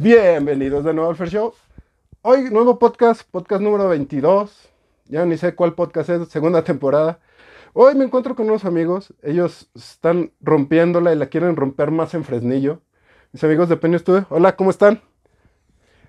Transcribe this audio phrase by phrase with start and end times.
[0.00, 1.54] Bienvenidos de nuevo al Fair Show.
[2.22, 4.70] Hoy nuevo podcast, podcast número 22.
[5.06, 7.18] Ya ni sé cuál podcast es, segunda temporada.
[7.72, 9.12] Hoy me encuentro con unos amigos.
[9.22, 12.80] Ellos están rompiéndola y la quieren romper más en Fresnillo.
[13.32, 14.24] Mis amigos de Peño Studio.
[14.30, 15.02] Hola, ¿cómo están?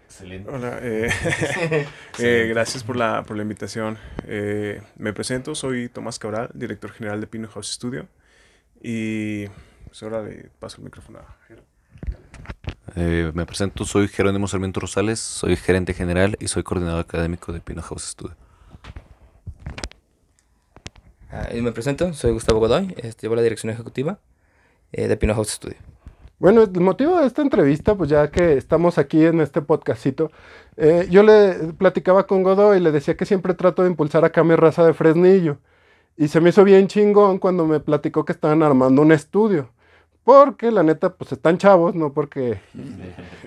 [0.05, 0.51] Excelente.
[0.51, 1.09] Hola, eh,
[2.19, 3.97] eh, gracias por la, por la invitación.
[4.27, 8.07] Eh, me presento, soy Tomás Cabral, director general de Pino House Studio.
[8.83, 9.47] Y
[9.87, 11.63] pues ahora le paso el micrófono a Jero.
[12.95, 17.81] Me presento, soy Jerónimo Sarmiento Rosales, soy gerente general y soy coordinador académico de Pino
[17.81, 18.35] House Studio.
[21.31, 24.19] Ah, y me presento, soy Gustavo Godoy, este, llevo la dirección ejecutiva
[24.91, 25.77] de Pino House Studio.
[26.39, 30.31] Bueno, el motivo de esta entrevista, pues ya que estamos aquí en este podcastito,
[30.77, 34.41] eh, yo le platicaba con Godoy y le decía que siempre trato de impulsar acá
[34.45, 35.57] mi raza de Fresnillo.
[36.15, 39.69] Y se me hizo bien chingón cuando me platicó que estaban armando un estudio.
[40.29, 42.59] Porque la neta, pues están chavos, no porque.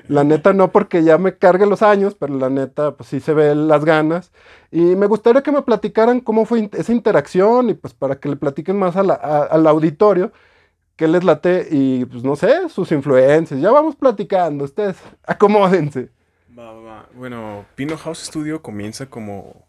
[0.08, 3.32] La neta, no porque ya me cargue los años, pero la neta, pues sí se
[3.34, 4.32] ve las ganas.
[4.72, 8.34] Y me gustaría que me platicaran cómo fue esa interacción y pues para que le
[8.34, 10.32] platiquen más al auditorio
[10.96, 13.60] qué les late y pues no sé, sus influencias.
[13.60, 16.08] Ya vamos platicando, ustedes acomódense.
[17.14, 19.68] Bueno, Pino House Studio comienza como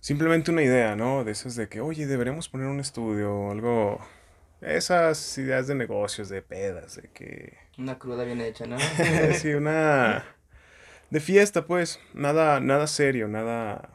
[0.00, 1.24] simplemente una idea, ¿no?
[1.24, 4.00] De esas de que, oye, deberíamos poner un estudio, algo...
[4.62, 7.58] Esas ideas de negocios, de pedas, de que...
[7.78, 8.78] Una cruda bien hecha, ¿no?
[9.34, 10.24] sí, una...
[11.10, 12.00] De fiesta, pues.
[12.14, 13.90] Nada, nada serio, nada,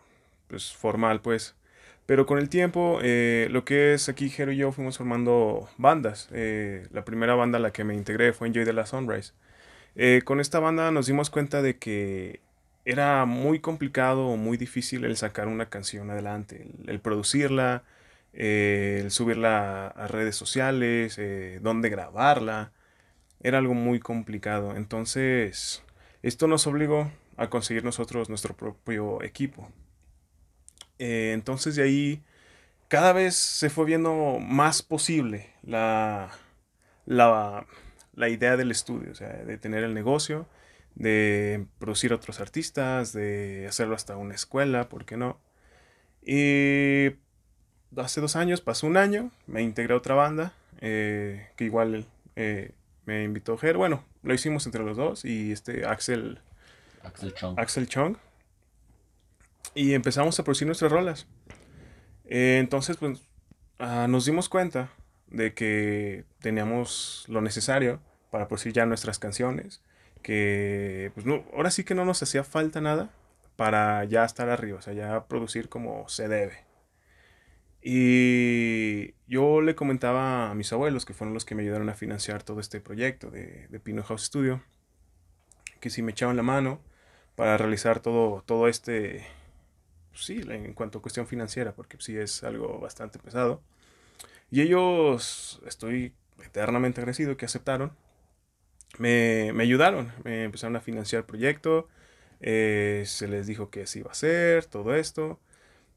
[0.48, 1.56] pues, formal, pues.
[2.06, 6.30] Pero con el tiempo, eh, lo que es aquí, Jero y yo fuimos formando bandas.
[6.32, 9.34] Eh, la primera banda a la que me integré fue Enjoy de la Sunrise.
[9.96, 12.40] Eh, con esta banda nos dimos cuenta de que
[12.86, 17.84] era muy complicado o muy difícil el sacar una canción adelante, el, producirla,
[18.38, 21.20] el subirla a redes sociales,
[21.62, 22.72] dónde grabarla.
[23.42, 24.76] Era algo muy complicado.
[24.76, 25.84] Entonces,
[26.22, 29.72] esto nos obligó a conseguir nosotros nuestro propio equipo.
[31.00, 32.24] Eh, entonces de ahí
[32.88, 36.32] cada vez se fue viendo más posible la,
[37.06, 37.68] la,
[38.14, 40.48] la, idea del estudio, o sea, de tener el negocio,
[40.96, 45.40] de producir otros artistas, de hacerlo hasta una escuela, ¿por qué no?
[46.22, 47.12] Y
[47.96, 52.06] hace dos años, pasó un año, me integré a otra banda, eh, que igual
[52.36, 52.72] eh,
[53.06, 56.40] me invitó a Ger, bueno, lo hicimos entre los dos, y este Axel...
[57.04, 57.60] Axel Chong.
[57.60, 58.18] Axel Chong
[59.78, 61.28] y empezamos a producir nuestras rolas.
[62.26, 63.22] Eh, entonces, pues,
[63.78, 64.90] ah, nos dimos cuenta
[65.28, 68.00] de que teníamos lo necesario
[68.32, 69.82] para producir ya nuestras canciones,
[70.24, 73.12] que pues no, ahora sí que no nos hacía falta nada
[73.56, 76.67] para ya estar arriba, o sea, ya producir como se debe.
[77.90, 82.44] Y yo le comentaba a mis abuelos, que fueron los que me ayudaron a financiar
[82.44, 84.62] todo este proyecto de, de Pino House Studio,
[85.80, 86.82] que si me echaban la mano
[87.38, 89.26] para realizar todo, todo este,
[90.14, 93.62] sí, en cuanto a cuestión financiera, porque sí es algo bastante pesado.
[94.52, 97.94] Y ellos, estoy eternamente agradecido que aceptaron,
[98.98, 101.88] me, me ayudaron, me empezaron a financiar el proyecto,
[102.42, 105.40] eh, se les dijo que se iba a hacer, todo esto,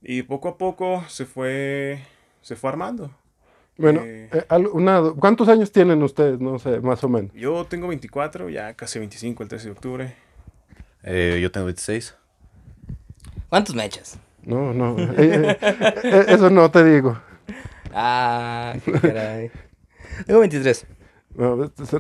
[0.03, 2.01] y poco a poco se fue,
[2.43, 3.11] se fue armando.
[3.77, 6.39] Bueno, eh, eh, ¿cuántos años tienen ustedes?
[6.39, 7.33] No sé, más o menos.
[7.33, 10.15] Yo tengo 24, ya casi 25 el 13 de octubre.
[11.05, 12.15] yo tengo 26.
[13.51, 14.19] ¿Cuántos me echas?
[14.45, 14.97] No, no.
[14.99, 15.59] Eh, eh,
[16.05, 17.19] eh, eso no te digo.
[17.93, 19.51] Ah, qué caray.
[20.27, 20.87] Tengo 23.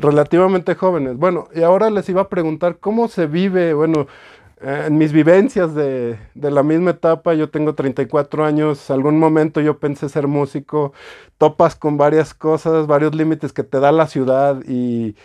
[0.00, 1.16] relativamente jóvenes.
[1.16, 4.06] Bueno, y ahora les iba a preguntar cómo se vive, bueno,
[4.60, 9.78] en mis vivencias de, de, la misma etapa, yo tengo 34 años, algún momento yo
[9.78, 10.92] pensé ser músico,
[11.38, 15.16] topas con varias cosas, varios límites que te da la ciudad y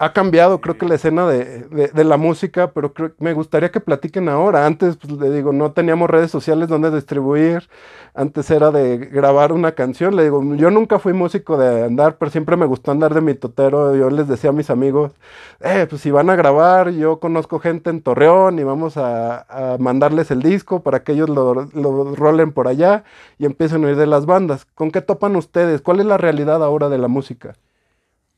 [0.00, 3.80] ha cambiado, creo que la escena de, de, la música, pero creo, me gustaría que
[3.80, 4.64] platiquen ahora.
[4.64, 7.68] Antes, pues le digo, no teníamos redes sociales donde distribuir.
[8.14, 10.14] Antes era de grabar una canción.
[10.14, 13.34] Le digo, yo nunca fui músico de andar, pero siempre me gustó andar de mi
[13.34, 13.96] totero.
[13.96, 15.12] Yo les decía a mis amigos,
[15.60, 19.78] eh, pues si van a grabar, yo conozco gente en Torreón y vamos a, a
[19.78, 23.02] mandarles el disco para que ellos lo, lo rolen por allá
[23.36, 24.64] y empiecen a oír de las bandas.
[24.64, 25.82] ¿Con qué topan ustedes?
[25.82, 27.54] ¿Cuál es la realidad ahora de la música?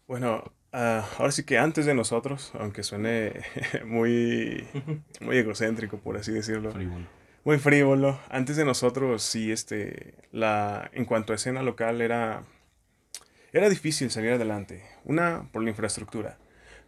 [0.07, 3.33] Bueno, Ah, ahora sí que antes de nosotros, aunque suene
[3.85, 4.67] muy,
[5.21, 6.73] muy egocéntrico, por así decirlo.
[7.45, 8.21] Muy frívolo.
[8.29, 12.45] Antes de nosotros, sí, este, la, en cuanto a escena local, era,
[13.53, 14.85] era difícil salir adelante.
[15.05, 16.39] Una, por la infraestructura.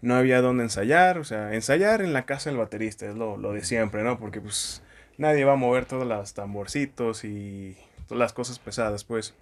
[0.01, 3.53] No había dónde ensayar, o sea, ensayar en la casa del baterista es lo, lo
[3.53, 4.19] de siempre, ¿no?
[4.19, 4.83] Porque pues
[5.17, 7.77] nadie va a mover todos los tamborcitos y
[8.09, 9.35] todas las cosas pesadas, pues.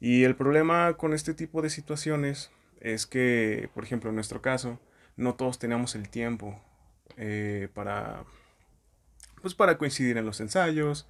[0.00, 4.80] Y el problema con este tipo de situaciones es que, por ejemplo, en nuestro caso,
[5.16, 6.60] no todos teníamos el tiempo
[7.16, 8.24] eh, para,
[9.42, 11.08] pues para coincidir en los ensayos,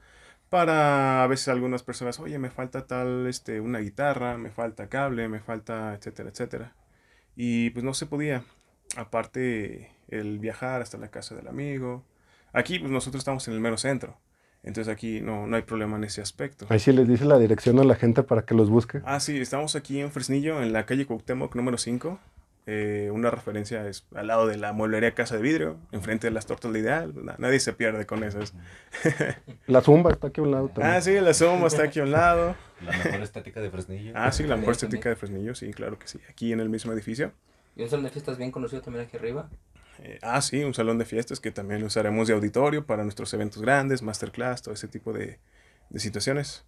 [0.49, 5.29] para a veces algunas personas, oye, me falta tal, este, una guitarra, me falta cable,
[5.29, 6.75] me falta, etcétera, etcétera.
[7.37, 8.45] Y pues no se podía.
[8.97, 12.05] Aparte, el viajar hasta la casa del amigo.
[12.53, 14.19] Aquí, pues nosotros estamos en el mero centro.
[14.63, 16.67] Entonces aquí no, no hay problema en ese aspecto.
[16.69, 19.01] Ahí sí les dice la dirección a la gente para que los busque.
[19.05, 22.19] Ah, sí, estamos aquí en Fresnillo, en la calle Cuauhtémoc número 5.
[22.71, 26.45] Eh, una referencia es al lado de la mueblería Casa de Vidrio, enfrente de las
[26.45, 27.15] tortas de Ideal.
[27.25, 28.53] Na- Nadie se pierde con esas.
[29.67, 30.97] La zumba está aquí a un lado también.
[30.97, 32.55] ah, sí, la Soma está aquí a un lado.
[32.85, 34.13] La mejor estética de Fresnillo.
[34.15, 36.19] Ah, sí, la mejor También, estética de Fresnillo, sí, claro que sí.
[36.29, 37.33] Aquí en el mismo edificio.
[37.75, 39.49] Y un salón de fiestas bien conocido también aquí arriba.
[39.99, 43.63] Eh, ah, sí, un salón de fiestas que también usaremos de auditorio para nuestros eventos
[43.63, 45.39] grandes, masterclass, todo ese tipo de,
[45.97, 46.65] situaciones.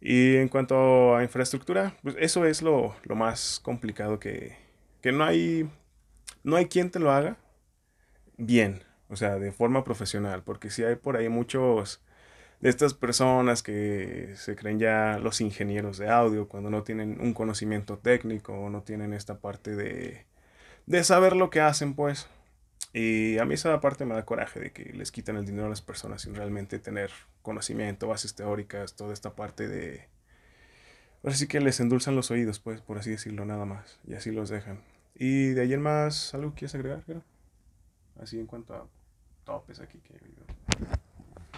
[0.00, 4.56] Y en cuanto a infraestructura, pues eso es lo, lo más complicado que,
[5.00, 5.68] que no hay,
[6.42, 7.36] no hay quien te lo haga
[8.36, 12.02] bien, o sea, de forma profesional, porque si hay por ahí muchos
[12.60, 17.34] de estas personas que se creen ya los ingenieros de audio cuando no tienen un
[17.34, 20.26] conocimiento técnico o no tienen esta parte de,
[20.86, 22.28] de saber lo que hacen, pues.
[22.94, 25.68] Y a mí esa parte me da coraje de que les quitan el dinero a
[25.68, 27.10] las personas sin realmente tener
[27.42, 30.08] conocimiento, bases teóricas, toda esta parte de...
[31.24, 33.98] Ahora sí que les endulzan los oídos, pues, por así decirlo, nada más.
[34.06, 34.80] Y así los dejan.
[35.16, 37.24] Y de en más, ¿algo quieres agregar, Jero?
[38.22, 38.86] Así en cuanto a
[39.44, 40.14] topes aquí que.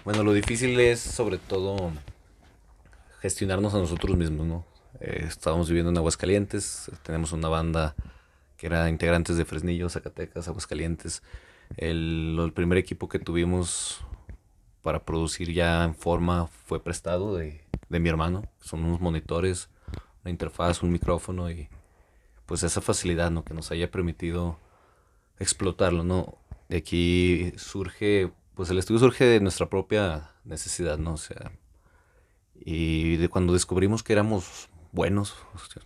[0.04, 1.92] Bueno, lo difícil es sobre todo
[3.20, 4.64] gestionarnos a nosotros mismos, ¿no?
[5.00, 7.94] Eh, estábamos viviendo en Aguascalientes, tenemos una banda
[8.56, 11.22] que era integrantes de Fresnillo, Zacatecas, Aguascalientes.
[11.76, 14.00] El, el primer equipo que tuvimos
[14.82, 18.44] para producir ya en forma fue prestado de, de mi hermano.
[18.60, 19.68] Son unos monitores,
[20.22, 21.68] una interfaz, un micrófono y
[22.46, 23.44] pues esa facilidad, ¿no?
[23.44, 24.58] Que nos haya permitido
[25.38, 26.38] explotarlo, ¿no?
[26.68, 31.14] De aquí surge, pues el estudio surge de nuestra propia necesidad, ¿no?
[31.14, 31.52] O sea,
[32.54, 35.82] y de cuando descubrimos que éramos buenos, o sea,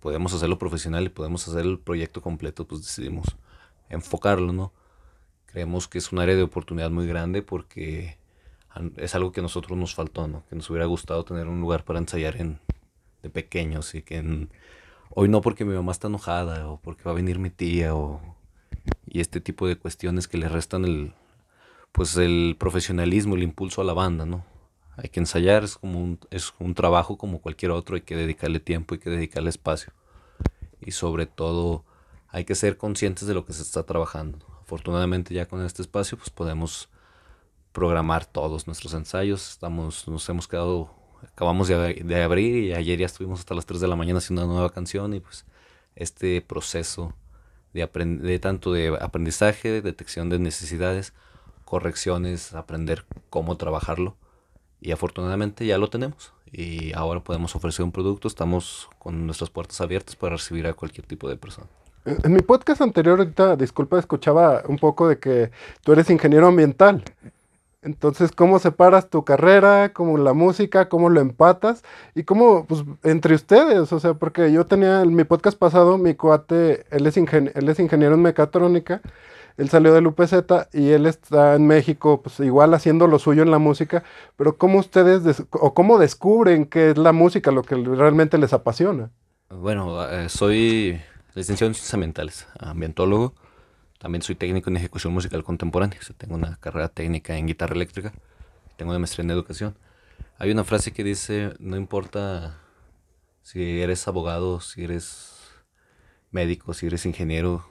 [0.00, 3.36] podemos hacerlo profesional y podemos hacer el proyecto completo, pues decidimos
[3.88, 4.72] enfocarlo, ¿no?
[5.46, 8.18] Creemos que es un área de oportunidad muy grande porque
[8.96, 10.44] es algo que a nosotros nos faltó, ¿no?
[10.48, 12.60] Que nos hubiera gustado tener un lugar para ensayar en,
[13.22, 14.48] de pequeños y que
[15.10, 18.20] hoy no porque mi mamá está enojada o porque va a venir mi tía o
[19.06, 21.12] y este tipo de cuestiones que le restan el
[21.92, 24.44] pues el profesionalismo, el impulso a la banda, ¿no?
[25.00, 28.58] Hay que ensayar, es como un, es un trabajo como cualquier otro, hay que dedicarle
[28.58, 29.92] tiempo, hay que dedicarle espacio.
[30.80, 31.84] Y sobre todo
[32.28, 34.38] hay que ser conscientes de lo que se está trabajando.
[34.60, 36.88] Afortunadamente ya con este espacio pues podemos
[37.72, 39.52] programar todos nuestros ensayos.
[39.52, 40.90] Estamos, nos hemos quedado,
[41.22, 44.44] acabamos de, de abrir y ayer ya estuvimos hasta las 3 de la mañana haciendo
[44.44, 45.46] una nueva canción y pues
[45.94, 47.14] este proceso
[47.72, 47.88] de,
[48.20, 51.12] de tanto de aprendizaje, de detección de necesidades,
[51.64, 54.16] correcciones, aprender cómo trabajarlo.
[54.80, 56.32] Y afortunadamente ya lo tenemos.
[56.50, 58.28] Y ahora podemos ofrecer un producto.
[58.28, 61.66] Estamos con nuestras puertas abiertas para recibir a cualquier tipo de persona.
[62.04, 65.50] En mi podcast anterior, ahorita, disculpa, escuchaba un poco de que
[65.82, 67.04] tú eres ingeniero ambiental.
[67.82, 71.84] Entonces, ¿cómo separas tu carrera, cómo la música, cómo lo empatas
[72.14, 73.92] y cómo, pues, entre ustedes?
[73.92, 77.68] O sea, porque yo tenía en mi podcast pasado, mi cuate, él es, ingen- él
[77.68, 79.00] es ingeniero en mecatrónica,
[79.58, 83.50] él salió del UPZ y él está en México, pues, igual haciendo lo suyo en
[83.50, 84.04] la música,
[84.36, 88.52] pero ¿cómo ustedes, des- o cómo descubren qué es la música, lo que realmente les
[88.54, 89.10] apasiona?
[89.50, 91.00] Bueno, eh, soy
[91.34, 93.34] licenciado en ciencias ambientales, ambientólogo.
[93.98, 95.98] También soy técnico en ejecución musical contemporánea.
[96.18, 98.12] tengo una carrera técnica en guitarra eléctrica.
[98.76, 99.76] Tengo una maestría en educación.
[100.38, 102.58] Hay una frase que dice, no importa
[103.42, 105.32] si eres abogado, si eres
[106.30, 107.64] médico, si eres ingeniero,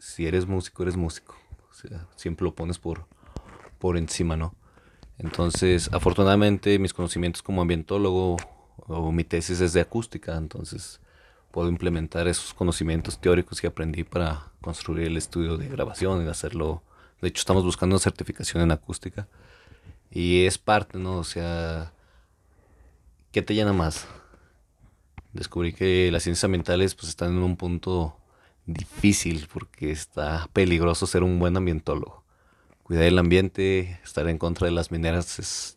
[0.00, 1.36] si eres músico, eres músico.
[1.70, 3.06] O sea, siempre lo pones por,
[3.78, 4.54] por encima, ¿no?
[5.18, 8.38] Entonces, afortunadamente, mis conocimientos como ambientólogo
[8.88, 11.00] o mi tesis es de acústica, entonces
[11.50, 16.82] puedo implementar esos conocimientos teóricos que aprendí para construir el estudio de grabación y hacerlo.
[17.20, 19.28] De hecho, estamos buscando una certificación en acústica
[20.10, 21.18] y es parte, ¿no?
[21.18, 21.92] O sea,
[23.30, 24.06] ¿qué te llena más?
[25.34, 28.16] Descubrí que las ciencias ambientales pues están en un punto
[28.74, 32.24] difícil porque está peligroso ser un buen ambientólogo.
[32.82, 35.76] Cuidar el ambiente, estar en contra de las mineras es,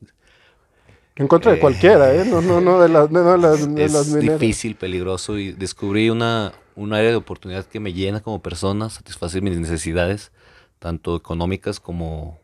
[1.16, 2.26] En contra de Eh, cualquiera, ¿eh?
[2.26, 4.40] No, no, no, de las, no, de las, de es las mineras.
[4.40, 9.42] difícil, peligroso y descubrí una, un área de oportunidad que me llena como persona, satisface
[9.42, 10.32] mis necesidades,
[10.80, 12.40] tanto económicas como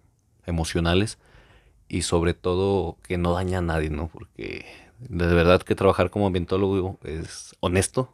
[0.45, 1.17] emocionales
[1.87, 4.07] y sobre todo que no daña a nadie, ¿no?
[4.09, 4.65] Porque
[4.99, 8.13] de verdad que trabajar como ambientólogo es honesto,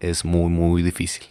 [0.00, 1.26] es muy, muy difícil,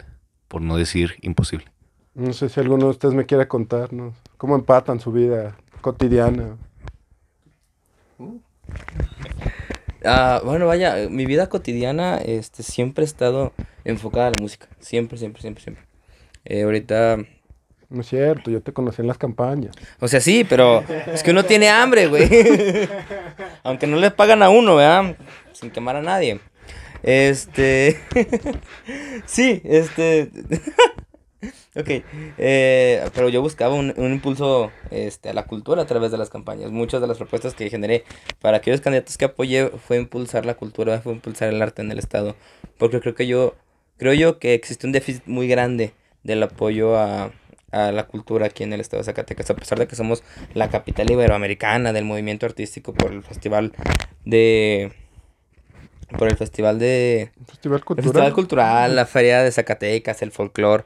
[0.48, 1.66] por no decir imposible.
[2.14, 4.14] No sé si alguno de ustedes me quiere contar, ¿no?
[4.38, 6.58] ¿Cómo empatan su vida cotidiana?
[10.06, 14.68] Ah, bueno, vaya, mi vida cotidiana este, siempre ha estado enfocada a la música.
[14.80, 15.84] Siempre, siempre, siempre, siempre.
[16.46, 17.18] Eh, ahorita,
[17.90, 19.76] No es cierto, yo te conocí en las campañas.
[20.00, 22.30] o sea, sí, pero es que uno tiene hambre, güey.
[23.64, 25.18] Aunque no le pagan a uno, ¿verdad?
[25.52, 26.40] Sin quemar a nadie.
[27.04, 28.00] Este.
[29.26, 30.32] sí, este.
[31.76, 32.04] ok.
[32.38, 36.30] eh, pero yo buscaba un, un impulso este, a la cultura a través de las
[36.30, 36.72] campañas.
[36.72, 38.04] Muchas de las propuestas que generé
[38.42, 42.00] para aquellos candidatos que apoyé fue impulsar la cultura, fue impulsar el arte en el
[42.00, 42.36] Estado.
[42.78, 43.56] Porque creo que yo.
[43.98, 45.92] Creo yo que existe un déficit muy grande
[46.24, 47.34] del apoyo a,
[47.72, 50.70] a la cultura aquí en el estado de Zacatecas, a pesar de que somos la
[50.70, 53.74] capital iberoamericana del movimiento artístico por el festival
[54.26, 54.94] de
[56.18, 58.04] por el festival de Festival el cultural.
[58.04, 60.86] festival cultural, la feria de Zacatecas, el folclore,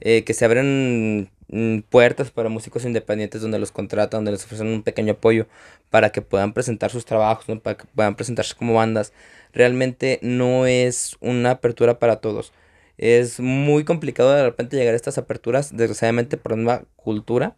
[0.00, 4.68] eh, que se abren mm, puertas para músicos independientes donde los contratan, donde les ofrecen
[4.68, 5.46] un pequeño apoyo
[5.90, 7.58] para que puedan presentar sus trabajos, ¿no?
[7.60, 9.12] para que puedan presentarse como bandas.
[9.52, 12.52] Realmente no es una apertura para todos.
[12.98, 17.56] Es muy complicado de repente llegar a estas aperturas, desgraciadamente por una cultura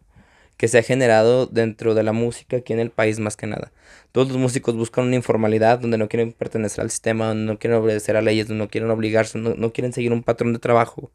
[0.61, 3.71] que se ha generado dentro de la música aquí en el país más que nada.
[4.11, 7.79] Todos los músicos buscan una informalidad donde no quieren pertenecer al sistema, donde no quieren
[7.79, 11.09] obedecer a leyes, donde no quieren obligarse, no, no quieren seguir un patrón de trabajo.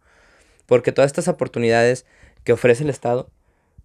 [0.67, 2.07] Porque todas estas oportunidades
[2.43, 3.31] que ofrece el Estado,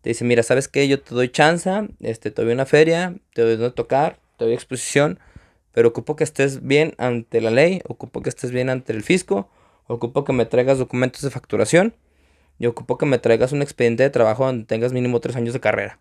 [0.01, 0.87] te dicen, mira, ¿sabes qué?
[0.87, 4.55] Yo te doy chance, este, te doy una feria, te doy donde tocar, te doy
[4.55, 5.19] exposición,
[5.73, 9.47] pero ocupo que estés bien ante la ley, ocupo que estés bien ante el fisco,
[9.85, 11.93] ocupo que me traigas documentos de facturación
[12.59, 15.59] y ocupo que me traigas un expediente de trabajo donde tengas mínimo tres años de
[15.59, 15.99] carrera.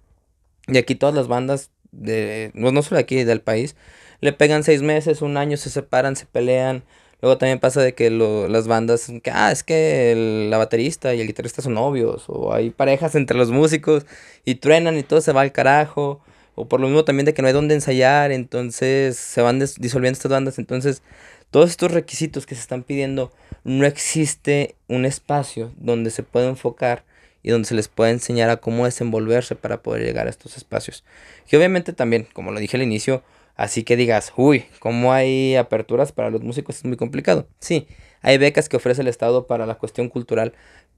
[0.66, 3.76] Y aquí todas las bandas, de, no, no solo aquí, del país,
[4.20, 6.82] le pegan seis meses, un año, se separan, se pelean.
[7.22, 11.20] Luego también pasa de que lo- las bandas, que, ah, es que la baterista y
[11.20, 14.06] el guitarrista son novios, o hay parejas entre los músicos
[14.44, 16.20] y truenan y todo se va al carajo,
[16.54, 20.16] o por lo mismo también de que no hay dónde ensayar, entonces se van disolviendo
[20.16, 20.58] estas bandas.
[20.58, 21.02] Entonces,
[21.50, 23.32] todos estos requisitos que se están pidiendo,
[23.64, 27.04] no existe un espacio donde se pueda enfocar
[27.42, 31.04] y donde se les pueda enseñar a cómo desenvolverse para poder llegar a estos espacios.
[31.50, 33.22] Y obviamente también, como lo dije al inicio,
[33.56, 36.76] así que digas, uy, ¿cómo hay aperturas para los músicos?
[36.76, 37.48] Es muy complicado.
[37.58, 37.88] Sí,
[38.22, 40.52] hay becas que ofrece el Estado para la cuestión cultural,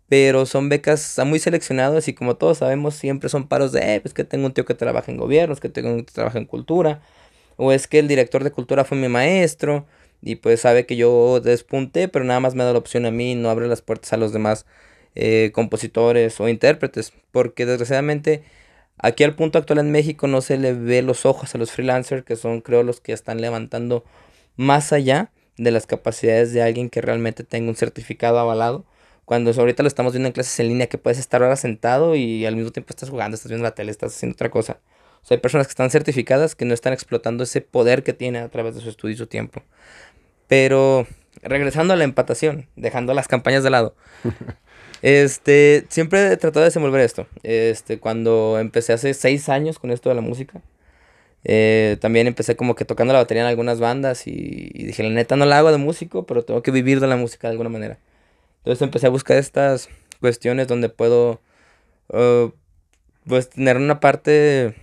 [0.09, 4.13] pero son becas muy seleccionadas y como todos sabemos, siempre son paros de, eh, pues
[4.13, 6.39] que tengo un tío que trabaja en gobierno, es que tengo un tío que trabaja
[6.39, 7.01] en cultura,
[7.57, 9.87] o es que el director de cultura fue mi maestro
[10.23, 13.35] y pues sabe que yo despunté, pero nada más me da la opción a mí,
[13.35, 14.67] no abre las puertas a los demás
[15.15, 18.45] eh, compositores o intérpretes, porque desgraciadamente
[18.99, 22.25] aquí al punto actual en México no se le ve los ojos a los freelancers,
[22.25, 24.05] que son creo los que están levantando
[24.57, 28.85] más allá de las capacidades de alguien que realmente tenga un certificado avalado.
[29.25, 32.47] Cuando ahorita lo estamos viendo en clases en línea, que puedes estar ahora sentado y
[32.47, 34.79] al mismo tiempo estás jugando, estás viendo la tele, estás haciendo otra cosa.
[35.23, 38.41] O sea, hay personas que están certificadas que no están explotando ese poder que tiene
[38.41, 39.63] a través de su estudio y su tiempo.
[40.49, 41.07] Pero
[41.43, 43.95] regresando a la empatación, dejando las campañas de lado.
[45.03, 47.27] Este, siempre he tratado de desenvolver esto.
[47.43, 50.61] Este, cuando empecé hace seis años con esto de la música,
[51.45, 54.31] eh, también empecé como que tocando la batería en algunas bandas y,
[54.73, 57.17] y dije, la neta no la hago de músico, pero tengo que vivir de la
[57.17, 57.99] música de alguna manera.
[58.59, 59.89] Entonces empecé a buscar estas
[60.21, 61.41] cuestiones donde puedo,
[62.13, 62.51] eh,
[63.27, 64.75] pues, tener una parte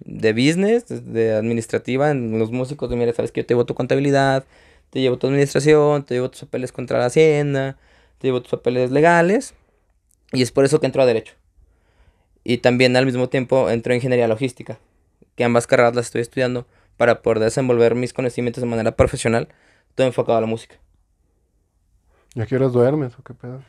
[0.00, 2.88] de business, de- de administrativa en los músicos.
[2.90, 4.44] De, mira, sabes que yo te llevo tu contabilidad,
[4.90, 7.76] te llevo tu administración, te llevo tus papeles contra la hacienda,
[8.18, 9.54] te llevo tus papeles legales.
[10.32, 11.34] Y es por eso que entro a Derecho.
[12.44, 14.78] Y también al mismo tiempo entro a Ingeniería Logística,
[15.34, 16.66] que ambas carreras las estoy estudiando
[16.96, 19.48] para poder desenvolver mis conocimientos de manera profesional,
[19.94, 20.76] todo enfocado a la música.
[22.34, 23.62] ¿Y a qué horas duermes o qué pedo?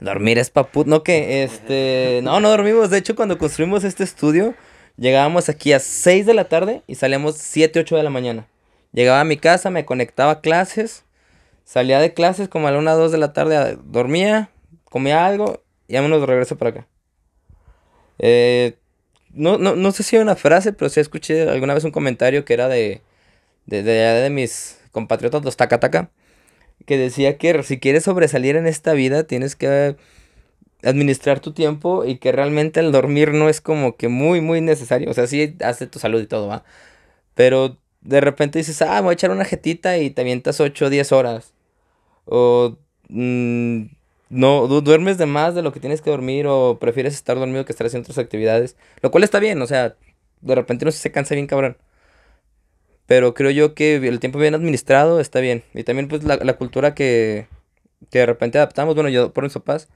[0.00, 4.54] Dormir es paput, no que este, no, no dormimos, de hecho cuando construimos este estudio,
[4.96, 8.48] llegábamos aquí a 6 de la tarde y salíamos 7, 8 de la mañana.
[8.92, 11.04] Llegaba a mi casa, me conectaba a clases,
[11.64, 14.50] salía de clases como a la 1, 2 de la tarde, dormía,
[14.84, 16.88] comía algo y vámonos de regreso para acá.
[18.18, 18.76] Eh,
[19.32, 22.44] no, no, no sé si hay una frase, pero sí escuché alguna vez un comentario
[22.44, 23.00] que era de,
[23.66, 26.10] de, de, de mis compatriotas, los Takataka,
[26.86, 29.96] que decía que si quieres sobresalir en esta vida tienes que
[30.82, 35.10] administrar tu tiempo y que realmente el dormir no es como que muy, muy necesario.
[35.10, 36.64] O sea, sí hace tu salud y todo, ¿va?
[37.34, 40.90] Pero de repente dices, ah, voy a echar una jetita y te avientas 8 o
[40.90, 41.54] 10 horas.
[42.26, 42.76] O
[43.08, 43.82] mm,
[44.30, 47.64] no, du- duermes de más de lo que tienes que dormir o prefieres estar dormido
[47.64, 48.76] que estar haciendo otras actividades.
[49.02, 49.96] Lo cual está bien, o sea,
[50.42, 51.76] de repente uno se cansa bien cabrón.
[53.06, 55.64] Pero creo yo que el tiempo bien administrado está bien.
[55.74, 57.46] Y también pues la, la cultura que,
[58.10, 58.94] que de repente adaptamos.
[58.94, 59.88] Bueno, yo por mis papás,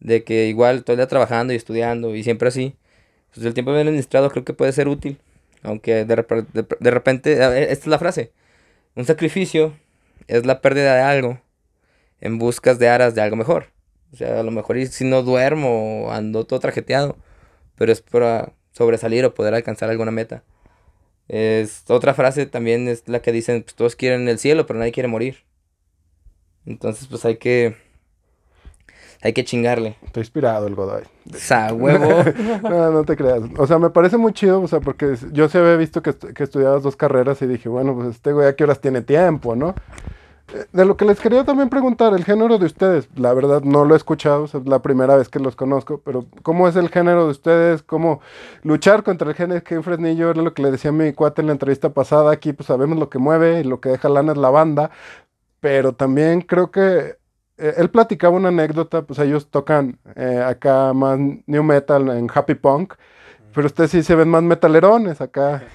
[0.00, 2.76] de que igual todo el día trabajando y estudiando y siempre así,
[3.34, 5.18] pues el tiempo bien administrado creo que puede ser útil,
[5.64, 8.32] aunque de, de- de repente, esta es la frase,
[8.96, 9.76] un sacrificio
[10.28, 11.40] es la pérdida de algo
[12.20, 13.68] en buscas de aras de algo mejor.
[14.12, 17.16] O sea, a lo mejor si no duermo ando todo trajeteado,
[17.76, 20.44] pero es para sobresalir o poder alcanzar alguna meta.
[21.28, 24.92] Es, otra frase también es la que dicen, pues todos quieren el cielo, pero nadie
[24.92, 25.44] quiere morir.
[26.66, 27.76] Entonces, pues hay que,
[29.24, 29.96] hay que chingarle.
[30.04, 31.02] Está inspirado el Godoy.
[31.34, 32.04] Sa huevo.
[32.62, 33.40] No, no te creas.
[33.58, 36.42] O sea, me parece muy chido, o sea, porque yo sí había visto que, que
[36.44, 39.74] estudiabas dos carreras y dije, bueno, pues este güey a qué horas tiene tiempo, ¿no?
[40.52, 43.86] Eh, De lo que les quería también preguntar, el género de ustedes, la verdad no
[43.86, 46.76] lo he escuchado, o sea, es la primera vez que los conozco, pero ¿cómo es
[46.76, 47.82] el género de ustedes?
[47.82, 48.20] ¿Cómo
[48.62, 50.30] luchar contra el género que en Fresnillo?
[50.30, 52.98] Era lo que le decía a mi cuate en la entrevista pasada, aquí pues sabemos
[52.98, 54.90] lo que mueve y lo que deja lana es la banda,
[55.60, 57.16] pero también creo que
[57.58, 62.54] eh, él platicaba una anécdota, pues ellos tocan eh, acá más new metal en happy
[62.54, 62.94] punk,
[63.54, 65.62] pero ustedes sí se ven más metalerones acá.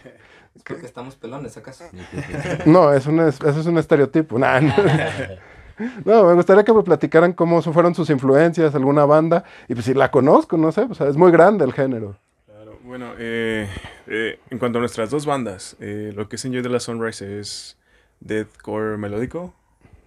[0.56, 1.86] Es porque estamos pelones, ¿acaso?
[2.66, 4.38] No, es un, es- eso es un estereotipo.
[4.38, 4.74] Nah, no.
[6.04, 9.94] No, me gustaría que me platicaran cómo fueron sus influencias, alguna banda, y pues si
[9.94, 12.18] la conozco, no sé, o sea, es muy grande el género.
[12.46, 13.70] Claro, bueno, eh,
[14.08, 17.40] eh, en cuanto a nuestras dos bandas, eh, lo que es Enjoy de la Sunrise
[17.40, 17.78] es
[18.20, 19.54] deathcore melódico,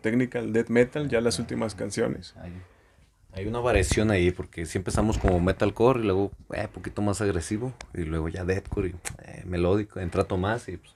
[0.02, 2.34] technical death metal, ya las últimas canciones.
[2.36, 2.52] Hay,
[3.32, 7.72] hay una variación ahí, porque sí empezamos como metalcore y luego un poquito más agresivo,
[7.94, 8.94] y luego ya deathcore y
[9.24, 10.94] eh, melódico, entra Tomás y pues,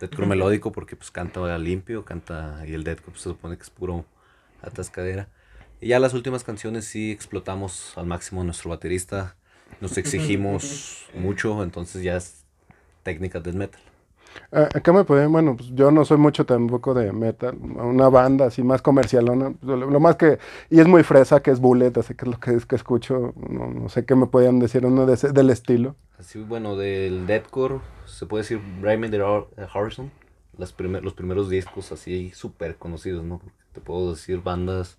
[0.00, 3.70] deathcore melódico porque pues canta limpio, canta, y el deathcore pues, se supone que es
[3.70, 4.04] puro
[4.60, 5.28] atascadera.
[5.80, 9.36] Y ya las últimas canciones sí explotamos al máximo a nuestro baterista,
[9.80, 12.44] nos exigimos mucho, entonces ya es
[13.02, 13.80] técnica death metal.
[14.52, 18.46] Ah, Acá me pueden, bueno, pues yo no soy mucho tampoco de metal, una banda
[18.46, 20.38] así más comercialona, pues, lo, lo más que,
[20.70, 23.34] y es muy fresa, que es Bullet, así que es lo que es que escucho,
[23.36, 25.96] no, no sé qué me podían decir uno de ese- del estilo.
[26.18, 29.22] Así, bueno, del deathcore, se puede decir Brayman de
[29.72, 30.10] Harrison,
[30.56, 33.40] las primer- los primeros discos así súper conocidos, ¿no?
[33.72, 34.98] Te puedo decir bandas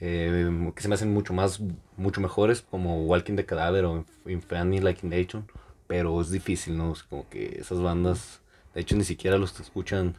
[0.00, 1.60] eh, que se me hacen mucho más,
[1.96, 5.46] mucho mejores, como Walking the Cadaver o Inf- Infamy Like Nation,
[5.90, 6.92] pero es difícil, ¿no?
[6.92, 8.42] Es como que esas bandas,
[8.74, 10.16] de hecho, ni siquiera los que escuchan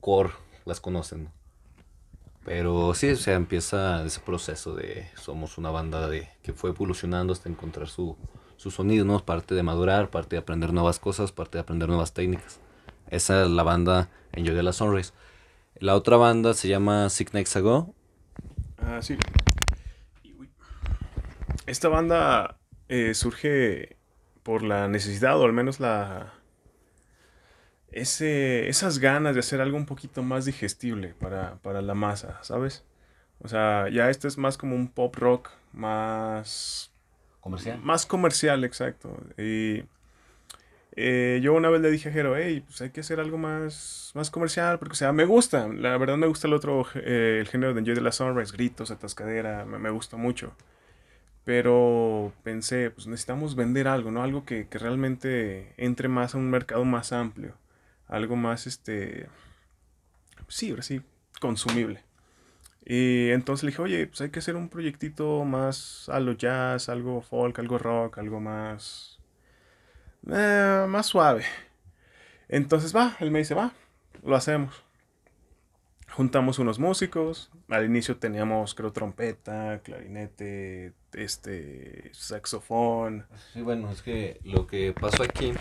[0.00, 0.32] core
[0.64, 1.32] las conocen, ¿no?
[2.44, 7.32] Pero sí, o sea, empieza ese proceso de somos una banda de que fue evolucionando
[7.32, 8.16] hasta encontrar su,
[8.56, 9.24] su sonido, ¿no?
[9.24, 12.58] Parte de madurar, parte de aprender nuevas cosas, parte de aprender nuevas técnicas.
[13.08, 15.12] Esa es la banda Enjoy de la Sunrise.
[15.76, 17.94] La otra banda se llama Six Nights Ago.
[18.78, 19.16] Ah, sí.
[21.66, 22.58] Esta banda
[22.88, 23.99] eh, surge
[24.42, 26.34] por la necesidad, o al menos la.
[27.92, 32.84] Ese, esas ganas de hacer algo un poquito más digestible para, para la masa, ¿sabes?
[33.40, 36.92] O sea, ya este es más como un pop rock, más.
[37.40, 37.80] Comercial.
[37.82, 39.16] Más comercial, exacto.
[39.38, 39.82] Y
[40.96, 44.12] eh, yo una vez le dije a Jero, hey, pues hay que hacer algo más,
[44.14, 45.68] más comercial, porque, o sea, me gusta.
[45.68, 48.90] La verdad me gusta el otro, eh, el género de Enjoy de la Sunrise, gritos,
[48.90, 50.52] atascadera, me, me gusta mucho.
[51.44, 54.22] Pero pensé, pues necesitamos vender algo, ¿no?
[54.22, 57.54] Algo que, que realmente entre más a un mercado más amplio.
[58.08, 59.28] Algo más, este...
[60.48, 61.00] Sí, ahora sí,
[61.40, 62.02] consumible.
[62.84, 66.88] Y entonces le dije, oye, pues hay que hacer un proyectito más a lo jazz,
[66.88, 69.18] algo folk, algo rock, algo más...
[70.30, 71.44] eh, más suave.
[72.48, 73.72] Entonces va, él me dice, va,
[74.24, 74.82] lo hacemos.
[76.12, 77.50] Juntamos unos músicos.
[77.68, 83.26] Al inicio teníamos, creo, trompeta, clarinete, este, saxofón.
[83.52, 85.52] Sí, bueno, es que lo que pasó aquí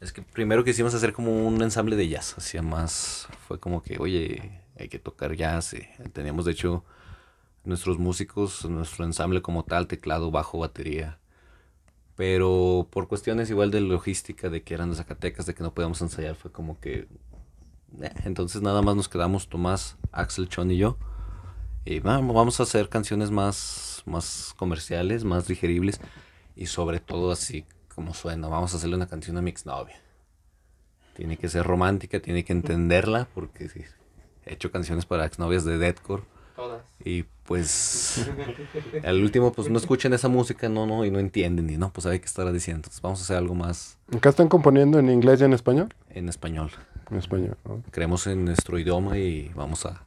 [0.00, 3.98] es que primero quisimos hacer como un ensamble de jazz, hacía más, fue como que,
[3.98, 5.74] oye, hay que tocar jazz.
[5.74, 6.84] y teníamos de hecho
[7.64, 11.18] nuestros músicos, nuestro ensamble como tal, teclado, bajo, batería.
[12.16, 16.00] Pero por cuestiones igual de logística, de que eran de Zacatecas, de que no podíamos
[16.02, 17.06] ensayar, fue como que...
[18.00, 20.98] eh, entonces nada más nos quedamos Tomás, Axel, Chon y yo.
[21.84, 26.00] Y vamos, vamos a hacer canciones más, más comerciales, más digeribles.
[26.54, 28.48] Y sobre todo así como suena.
[28.48, 30.00] Vamos a hacerle una canción a mi exnovia.
[31.14, 33.82] Tiene que ser romántica, tiene que entenderla, porque sí,
[34.46, 36.22] he hecho canciones para exnovias de deathcore.
[36.54, 36.84] Todas.
[37.04, 38.30] Y pues
[39.02, 42.04] al último pues no escuchan esa música, no, no, y no entienden, y no, pues
[42.04, 42.80] hay que estar diciendo.
[42.80, 45.94] Entonces vamos a hacer algo más Acá están componiendo en inglés y en español.
[46.10, 46.70] en español.
[47.10, 47.56] En español.
[47.64, 47.82] ¿no?
[47.90, 50.06] Creemos en nuestro idioma y vamos a...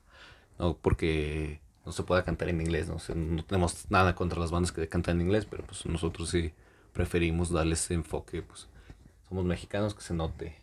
[0.59, 2.97] No porque no se pueda cantar en inglés, ¿no?
[2.97, 6.29] O sea, no tenemos nada contra las bandas que cantan en inglés, pero pues nosotros
[6.29, 6.53] sí
[6.93, 8.67] preferimos darle ese enfoque, pues
[9.27, 10.55] somos mexicanos, que se note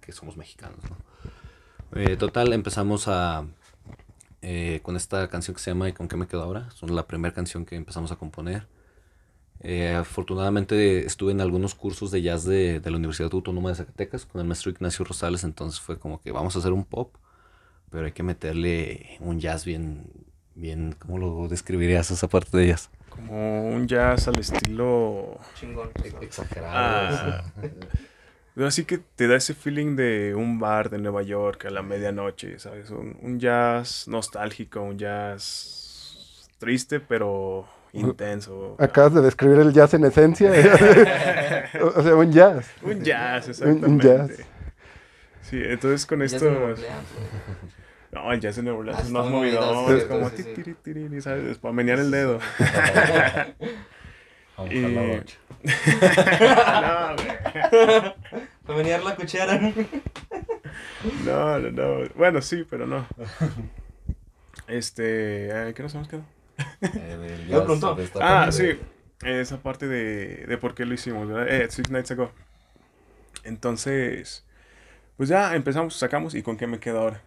[0.00, 2.00] que somos mexicanos, ¿no?
[2.00, 3.44] Eh, total, empezamos a
[4.42, 6.68] eh, con esta canción que se llama ¿Y con qué me quedo ahora?
[6.70, 8.66] Es la primera canción que empezamos a componer.
[9.60, 14.24] Eh, afortunadamente estuve en algunos cursos de jazz de, de, la Universidad Autónoma de Zacatecas
[14.24, 17.16] con el maestro Ignacio Rosales, entonces fue como que vamos a hacer un pop,
[17.90, 20.04] pero hay que meterle un jazz bien,
[20.54, 22.90] bien, ¿cómo lo describirías esa parte de jazz?
[23.08, 25.40] Como un jazz al estilo...
[25.58, 25.90] Chingón.
[26.20, 26.72] Exagerado.
[26.72, 27.42] Ah.
[28.66, 32.58] Así que te da ese feeling de un bar de Nueva York a la medianoche,
[32.58, 32.90] ¿sabes?
[32.90, 38.76] Un, un jazz nostálgico, un jazz triste, pero intenso.
[38.78, 40.50] Acabas de describir el jazz en esencia.
[41.80, 42.66] o sea, un jazz.
[42.82, 43.86] Un jazz, exactamente.
[43.86, 44.30] Un, un jazz.
[45.42, 46.74] Sí, entonces con esto...
[48.10, 50.30] No, el jazz de Nueva Orleans es más movido, es como...
[50.30, 50.44] sí, sí.
[50.54, 51.58] ti, tiri, tiri, ¿sabes?
[51.58, 52.40] Para menear el dedo.
[54.70, 55.22] Y-.
[55.64, 58.14] no, güey.
[58.66, 59.58] Para menear la cuchara.
[61.24, 62.08] No, no, no.
[62.14, 63.06] Bueno, sí, pero no.
[64.66, 65.48] Este...
[65.68, 66.26] eh, ¿Qué nos hemos quedado?
[66.82, 67.96] Eh, Yo pregunto.
[68.20, 68.78] Ah, sí.
[69.22, 71.48] de- Esa parte de, de por qué lo hicimos, ¿verdad?
[71.48, 72.30] Eh, Six Nights Ago.
[73.44, 74.44] Entonces,
[75.16, 77.22] pues ya empezamos, sacamos y con qué me quedo ahora.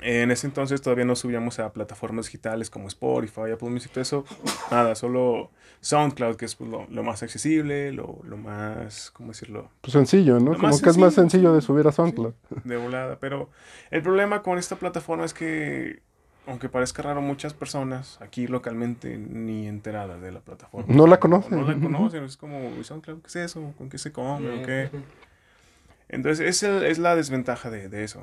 [0.00, 4.24] En ese entonces todavía no subíamos a plataformas digitales como Spotify, Apple Music, todo eso.
[4.70, 9.70] Nada, solo SoundCloud, que es pues, lo, lo más accesible, lo, lo más, ¿cómo decirlo?
[9.80, 10.52] Pues sencillo, ¿no?
[10.52, 11.96] Lo Como que es más sencillo, de subir a sí.
[11.96, 12.34] SoundCloud.
[12.64, 13.18] de volada.
[13.18, 13.48] Pero
[13.90, 16.02] el problema con esta plataforma es que,
[16.46, 20.94] aunque parezca raro, muchas personas aquí localmente ni enteradas de la plataforma.
[20.94, 21.58] No la conocen.
[21.58, 22.24] No la conocen.
[22.24, 23.72] Es como, "¿Y SoundCloud qué es eso?
[23.78, 24.60] ¿Con qué se come?
[24.60, 24.90] ¿O qué?
[26.08, 28.22] Entonces, esa es la desventaja de, de eso.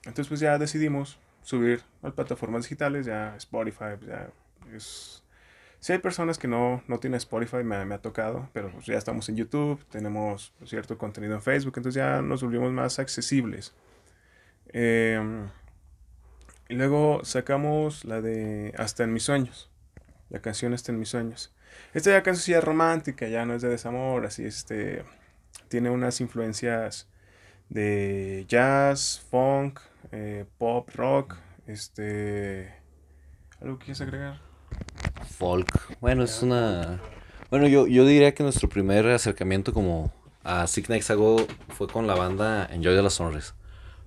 [0.00, 4.30] Entonces, pues ya decidimos subir a plataformas digitales, ya Spotify, pues, ya
[4.74, 5.22] es...
[5.80, 8.98] Si hay personas que no, no tienen Spotify, me, me ha tocado, pero pues ya
[8.98, 13.72] estamos en YouTube, tenemos cierto contenido en Facebook, entonces ya nos volvimos más accesibles.
[14.72, 15.48] Em,
[16.68, 19.70] y luego sacamos la de Hasta en mis sueños,
[20.28, 21.52] la canción Hasta en mis sueños.
[21.94, 25.04] Esta ya canción sí es romántica, ya no es de desamor, así este
[25.68, 27.08] tiene unas influencias
[27.68, 29.80] de jazz, funk,
[30.12, 32.74] eh, pop, rock, este
[33.60, 34.40] algo que quieres agregar.
[35.38, 35.98] Folk.
[36.00, 37.00] Bueno, es una...
[37.50, 40.12] Bueno, yo, yo diría que nuestro primer acercamiento como
[40.44, 43.54] a Six Nights Ago fue con la banda Enjoy de las Sonres.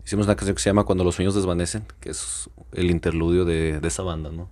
[0.06, 3.80] Hicimos una canción que se llama Cuando los sueños desvanecen, que es el interludio de,
[3.80, 4.50] de esa banda, ¿no?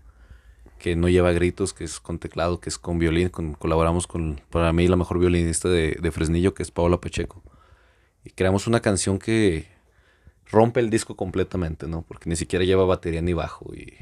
[0.78, 3.30] Que no lleva gritos, que es con teclado, que es con violín.
[3.30, 7.42] con- colaboramos con, para mí, la mejor violinista de, de Fresnillo, que es Paola Pacheco.
[8.24, 9.68] Y creamos una canción que
[10.52, 12.04] rompe el disco completamente, ¿no?
[12.04, 13.94] Porque ni siquiera lleva batería ni bajo y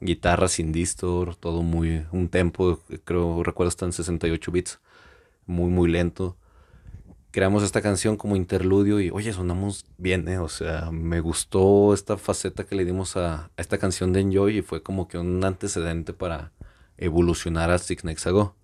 [0.00, 4.80] guitarra sin distor, todo muy, un tempo, creo, recuerdo está en 68 bits,
[5.46, 6.36] muy, muy lento.
[7.30, 10.38] Creamos esta canción como interludio y, oye, sonamos bien, ¿eh?
[10.38, 14.62] O sea, me gustó esta faceta que le dimos a, esta canción de Enjoy y
[14.62, 16.52] fue como que un antecedente para
[16.96, 18.54] evolucionar a Six Next Ago.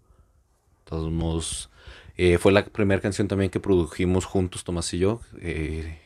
[0.85, 1.71] De todos modos,
[2.17, 5.21] eh, fue la primera canción también que produjimos juntos, Tomás y yo.
[5.41, 5.99] eh,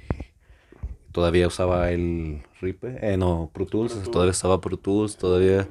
[1.15, 4.11] todavía usaba el Ripe, eh, no, Pro Tools, Pro Tools.
[4.11, 5.69] todavía estaba Pro Tools, todavía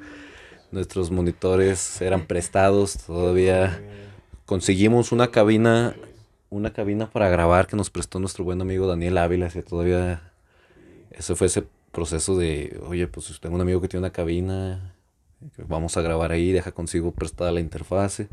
[0.72, 3.84] nuestros monitores eran prestados, todavía
[4.46, 5.98] conseguimos una cabina,
[6.50, 10.32] una cabina para grabar que nos prestó nuestro buen amigo Daniel Ávila, que todavía
[11.12, 14.96] ese fue ese proceso de, oye, pues tengo un amigo que tiene una cabina,
[15.68, 18.30] vamos a grabar ahí, deja consigo prestada la interfase,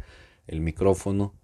[0.46, 1.34] el micrófono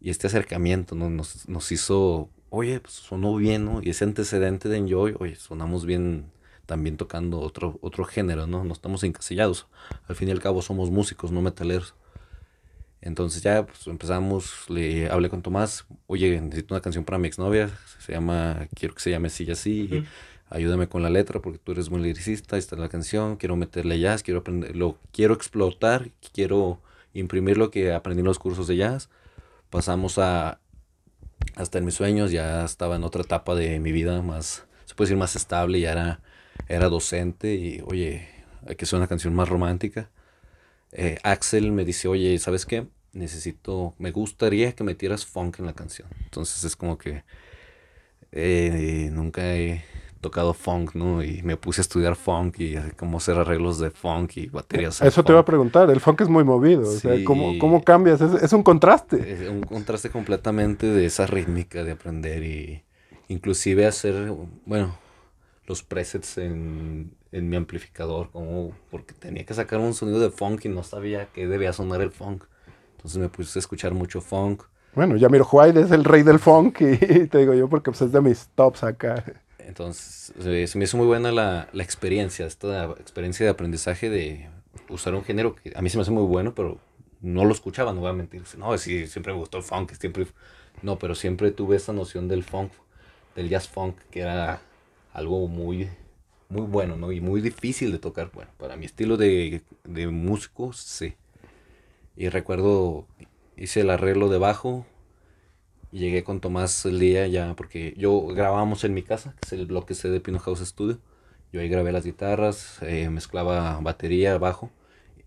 [0.00, 1.10] y este acercamiento ¿no?
[1.10, 3.80] nos, nos hizo, oye, pues sonó bien, ¿no?
[3.82, 6.30] Y ese antecedente de Enjoy, oye, sonamos bien
[6.66, 8.62] también tocando otro, otro género, ¿no?
[8.62, 9.66] No estamos encasillados.
[10.06, 11.94] Al fin y al cabo somos músicos, no metaleros.
[13.00, 17.70] Entonces ya pues, empezamos, le hablé con Tomás, oye, necesito una canción para mi exnovia,
[17.98, 20.04] se llama, quiero que se llame así y así,
[20.50, 23.98] ayúdame con la letra porque tú eres muy liricista, ahí está la canción, quiero meterle
[23.98, 26.80] jazz, quiero aprender, lo quiero explotar, quiero
[27.14, 29.08] imprimir lo que aprendí en los cursos de jazz.
[29.70, 30.60] Pasamos a
[31.54, 35.08] hasta en mis sueños, ya estaba en otra etapa de mi vida más, se puede
[35.08, 36.20] decir más estable, ya era,
[36.68, 38.28] era docente y oye,
[38.66, 40.10] hay que hacer una canción más romántica.
[40.92, 42.86] Eh, Axel me dice, oye, ¿sabes qué?
[43.12, 46.08] Necesito, me gustaría que metieras funk en la canción.
[46.24, 47.24] Entonces es como que
[48.32, 49.84] eh, nunca he
[50.22, 51.22] tocado funk, ¿no?
[51.22, 55.02] Y me puse a estudiar funk y cómo hacer arreglos de funk y baterías.
[55.02, 58.22] Eso te iba a preguntar, el funk es muy movido, o sea, ¿cómo, cómo cambias?
[58.22, 59.32] Es, es un contraste.
[59.44, 62.82] Es un contraste completamente de esa rítmica de aprender y
[63.28, 64.32] inclusive hacer,
[64.64, 64.96] bueno,
[65.66, 70.64] los presets en, en mi amplificador, como porque tenía que sacar un sonido de funk
[70.64, 72.44] y no sabía qué debía sonar el funk.
[72.96, 74.62] Entonces me puse a escuchar mucho funk.
[74.94, 78.12] Bueno, Yamiro White es el rey del funk y, te digo yo porque pues, es
[78.12, 79.24] de mis tops acá.
[79.66, 80.32] Entonces,
[80.70, 84.48] se me hizo muy buena la, la experiencia, esta experiencia de aprendizaje de
[84.88, 86.78] usar un género que a mí se me hace muy bueno, pero
[87.20, 88.42] no lo escuchaba, no voy a mentir.
[88.58, 90.26] No, sí, siempre me gustó el funk, siempre...
[90.82, 92.72] No, pero siempre tuve esa noción del funk,
[93.36, 94.60] del jazz funk, que era
[95.12, 95.88] algo muy,
[96.48, 97.12] muy bueno, ¿no?
[97.12, 98.30] Y muy difícil de tocar.
[98.32, 101.14] Bueno, para mi estilo de, de músico, sí.
[102.16, 103.06] Y recuerdo,
[103.56, 104.86] hice el arreglo de bajo
[105.92, 109.52] y llegué con Tomás el día ya, porque yo grabábamos en mi casa, que es
[109.52, 110.98] el bloque C de Pino House Studio.
[111.52, 114.70] Yo ahí grabé las guitarras, eh, mezclaba batería, bajo.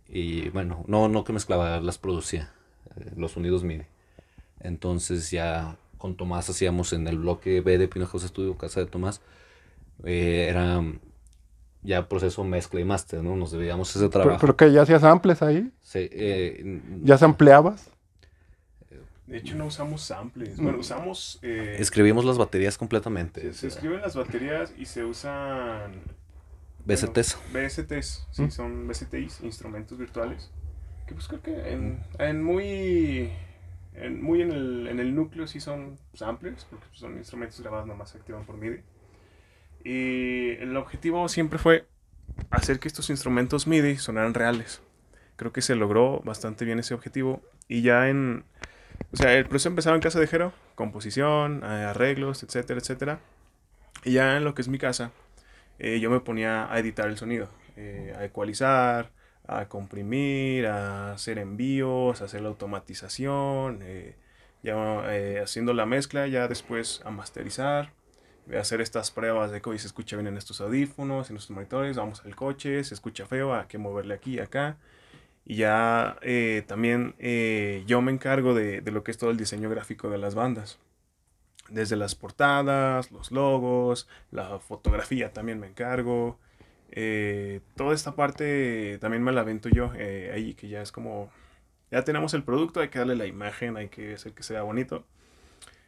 [0.10, 2.52] Y bueno, no, no que mezclaba, las producía,
[2.98, 3.84] eh, los sonidos MIDI.
[4.60, 8.88] Entonces ya con Tomás hacíamos en el bloque B de Pino House Studio, casa de
[8.88, 9.22] Tomás,
[10.04, 10.84] eh, era
[11.84, 13.36] ya proceso mezcla y master, ¿no?
[13.36, 14.38] Nos debíamos ese Pero, trabajo.
[14.42, 17.92] pero que ya hacías samples ahí, Sí, eh, ya sampleabas.
[19.28, 20.58] De hecho, no usamos samples.
[20.58, 21.40] Bueno, usamos.
[21.42, 23.42] eh, escribimos las baterías completamente.
[23.42, 26.02] se, se escriben las baterías y se usan.
[26.86, 27.38] BSTs.
[27.52, 28.52] bueno, BSTs, sí, Mm.
[28.52, 30.52] son BSTs, instrumentos virtuales.
[31.08, 33.32] Que pues creo que en, en muy.
[33.96, 37.98] En, muy en el, en el núcleo sí son samplers, porque son instrumentos grabados nada
[37.98, 38.82] más se activan por MIDI.
[39.84, 41.88] Y el objetivo siempre fue
[42.50, 44.82] hacer que estos instrumentos MIDI sonaran reales.
[45.36, 47.42] Creo que se logró bastante bien ese objetivo.
[47.68, 48.44] Y ya en.
[49.14, 53.20] O sea, el proceso empezaba en casa de Jero, composición, eh, arreglos, etcétera, etcétera.
[54.04, 55.12] Y ya en lo que es mi casa,
[55.80, 59.12] eh, yo me ponía a editar el sonido, eh, a ecualizar,
[59.48, 63.80] a comprimir, a hacer envíos, a hacer la automatización,
[64.64, 67.94] ya haciendo la mezcla, ya después a masterizar,
[68.54, 71.96] a hacer estas pruebas de que se escucha bien en estos audífonos, en estos monitores,
[71.96, 74.78] vamos al coche, se escucha feo, hay que moverle aquí y acá.
[75.46, 79.38] Y ya eh, también eh, yo me encargo de, de lo que es todo el
[79.38, 80.80] diseño gráfico de las bandas.
[81.70, 86.40] Desde las portadas, los logos, la fotografía también me encargo.
[86.92, 91.32] Eh, toda esta parte también me la avento yo ahí, que ya es como...
[91.92, 95.06] Ya tenemos el producto, hay que darle la imagen, hay que hacer que sea bonito.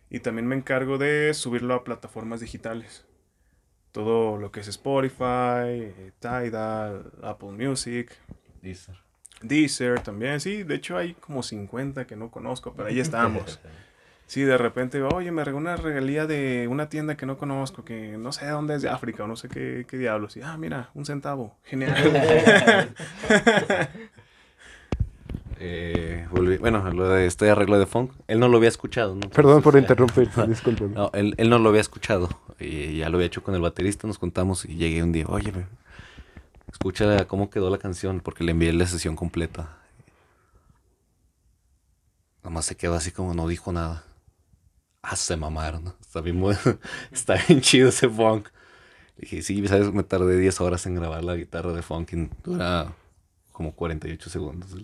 [0.10, 3.06] Y también me encargo de subirlo a plataformas digitales.
[3.92, 8.12] Todo lo que es Spotify, Tidal, Apple Music,
[8.62, 9.07] Deezer
[10.04, 13.60] también, sí, de hecho hay como 50 que no conozco, pero ahí estamos.
[14.30, 18.18] Sí, de repente, oye, me regaló una regalía de una tienda que no conozco, que
[18.18, 20.36] no sé de dónde es de África o no sé qué, qué diablos.
[20.36, 21.96] Y, ah, mira, un centavo, genial.
[25.60, 29.30] Eh, volví- bueno, lo de este arreglo de funk, él no lo había escuchado, ¿no?
[29.30, 30.94] Perdón por interrumpir, disculpen.
[30.94, 32.30] No, él, él no lo había escuchado.
[32.60, 35.52] Y ya lo había hecho con el baterista, nos contamos y llegué un día, oye,
[36.72, 39.78] escucha cómo quedó la canción, porque le envié la sesión completa.
[42.44, 44.04] Nomás se quedó así como no dijo nada.
[45.02, 45.94] Ah, se mamaron.
[46.02, 46.60] Está bien, bueno,
[47.12, 48.50] está bien chido ese funk.
[49.18, 52.94] Dije, sí, sabes, me tardé 10 horas en grabar la guitarra de funk y dura
[53.52, 54.76] como 48 segundos.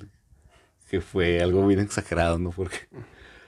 [0.89, 2.51] Que fue algo bien exagerado, ¿no?
[2.51, 2.77] Porque,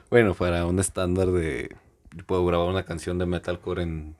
[0.09, 1.75] bueno, para un estándar de
[2.23, 4.15] puedo grabar una canción de metalcore en,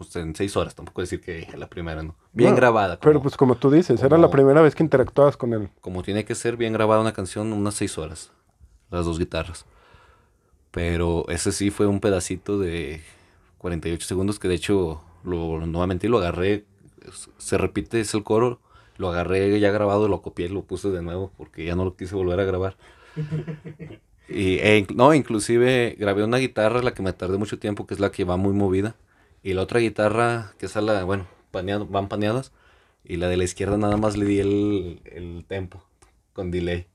[0.00, 0.74] sé, en seis horas.
[0.74, 2.14] Tampoco decir que la primera, ¿no?
[2.32, 2.98] Bien No, grabada.
[2.98, 5.68] Pero como- pues como tú dices, era como- la primera vez que interactuabas con él.
[5.80, 8.32] como tiene que ser, bien grabada una canción, unas seis horas.
[8.90, 9.64] Las dos guitarras.
[10.70, 13.02] Pero ese sí fue un pedacito de
[13.58, 16.64] 48 segundos que de hecho, lo, nuevamente lo agarré.
[17.38, 18.60] Se repite, es el coro.
[18.96, 21.96] Lo agarré ya grabado, lo copié y lo puse de nuevo porque ya no lo
[21.96, 22.76] quise volver a grabar.
[24.28, 28.00] Y, e no, inclusive grabé una guitarra, la que me tardé mucho tiempo, que es
[28.00, 28.94] la que va muy movida.
[29.42, 32.52] Y la otra guitarra, que es la, bueno, paneado- van paneadas.
[33.04, 35.84] Y la de la izquierda nada más le di el, el tempo
[36.32, 36.86] con delay.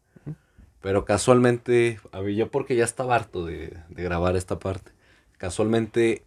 [0.82, 4.92] Pero casualmente, a mí yo porque ya estaba harto de, de grabar esta parte.
[5.38, 6.26] Casualmente,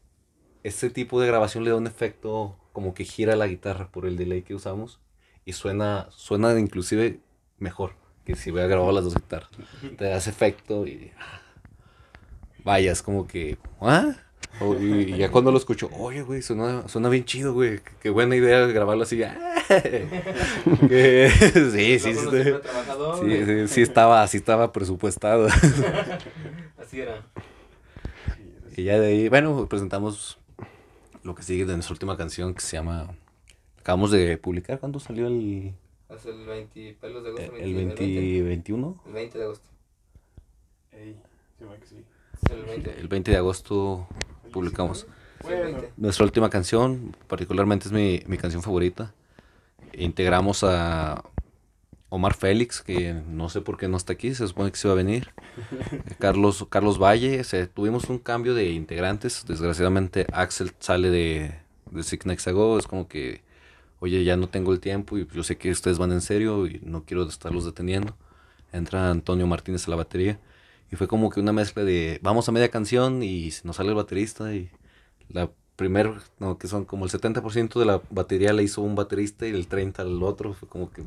[0.64, 4.16] este tipo de grabación le da un efecto como que gira la guitarra por el
[4.16, 5.00] delay que usamos.
[5.44, 7.20] Y suena, suena inclusive
[7.59, 9.50] mejor que si hubiera grabado las dos guitarras.
[9.98, 11.12] Te da ese efecto y...
[12.64, 13.59] Vaya, es como que...
[13.80, 14.14] ¿Ah?
[14.61, 17.79] O- y, y ya cuando lo escucho, oye, güey, suena, suena bien chido, güey.
[17.79, 19.22] Qué, qué buena idea grabarlo así.
[19.22, 19.37] ¡Ah!
[20.88, 22.50] Que- sí, sí, sí, sí.
[23.20, 25.46] Sí, sí, sí estaba, sí estaba presupuestado.
[26.79, 27.22] Así era.
[28.76, 30.38] Y ya de ahí, bueno, presentamos
[31.22, 33.11] lo que sigue de nuestra última canción que se llama...
[33.79, 35.72] Acabamos de publicar, ¿cuándo salió el,
[36.09, 37.57] Hace el 20 pelos de agosto.
[37.57, 39.03] el 20, 21?
[39.07, 39.68] El 20 de agosto.
[40.92, 41.16] Ey,
[41.59, 41.96] se que sí.
[42.48, 43.00] El 20.
[43.00, 44.09] El 20 de agosto
[44.53, 45.07] publicamos
[45.40, 45.92] Es el Bueno, 20.
[45.96, 49.12] nuestra última canción, particularmente es mi, mi canción favorita.
[49.92, 51.24] Integramos a
[52.09, 54.92] Omar Félix, que no sé por qué no está aquí, se supone que se va
[54.92, 55.29] a venir.
[56.18, 59.44] Carlos, Carlos Valle, se- tuvimos un cambio de integrantes.
[59.46, 61.55] Desgraciadamente Axel sale de,
[61.90, 63.42] de Six Nights Ago, es como que,
[64.00, 66.81] oye, ya no tengo el tiempo y yo sé que ustedes van en serio y
[66.85, 68.16] no quiero estarlos deteniendo.
[68.72, 70.38] Entra Antonio Martínez a la batería
[70.90, 73.94] y fue como que una mezcla de, vamos a media canción y nos sale el
[73.94, 74.70] baterista y
[75.29, 79.46] la primer, no, que son como el 70% de la batería la hizo un baterista
[79.46, 81.05] y el 30% al otro, fue como que...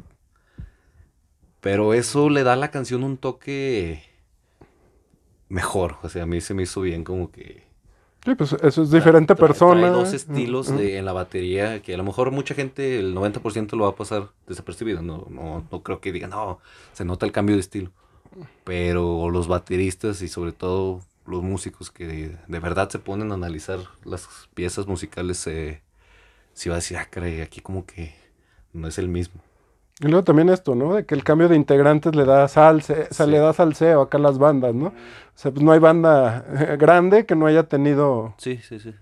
[1.61, 4.03] Pero eso le da a la canción un toque
[5.47, 7.63] mejor, o sea, a mí se me hizo bien como que
[8.25, 9.81] Sí, pues eso es diferente persona.
[9.81, 10.15] Trae dos ¿eh?
[10.15, 13.89] estilos de, en la batería que a lo mejor mucha gente, el 90% lo va
[13.89, 15.01] a pasar desapercibido.
[15.01, 16.59] No, no, no creo que digan, no,
[16.93, 17.91] se nota el cambio de estilo.
[18.63, 22.07] Pero los bateristas y sobre todo los músicos que
[22.47, 25.81] de, verdad se ponen a analizar las piezas musicales, se
[26.53, 28.13] si va a decir, ah, caray, aquí como que
[28.73, 29.41] no es el mismo.
[29.99, 30.95] Y luego también esto, ¿no?
[30.95, 33.31] De que el cambio de integrantes le da salse, o sea, Sí.
[33.31, 34.87] le da salseo acá a las bandas, ¿no?
[34.87, 34.93] O
[35.35, 38.33] sea, pues no hay banda eh, grande que no haya tenido...
[38.37, 38.93] Sí, sí, sí.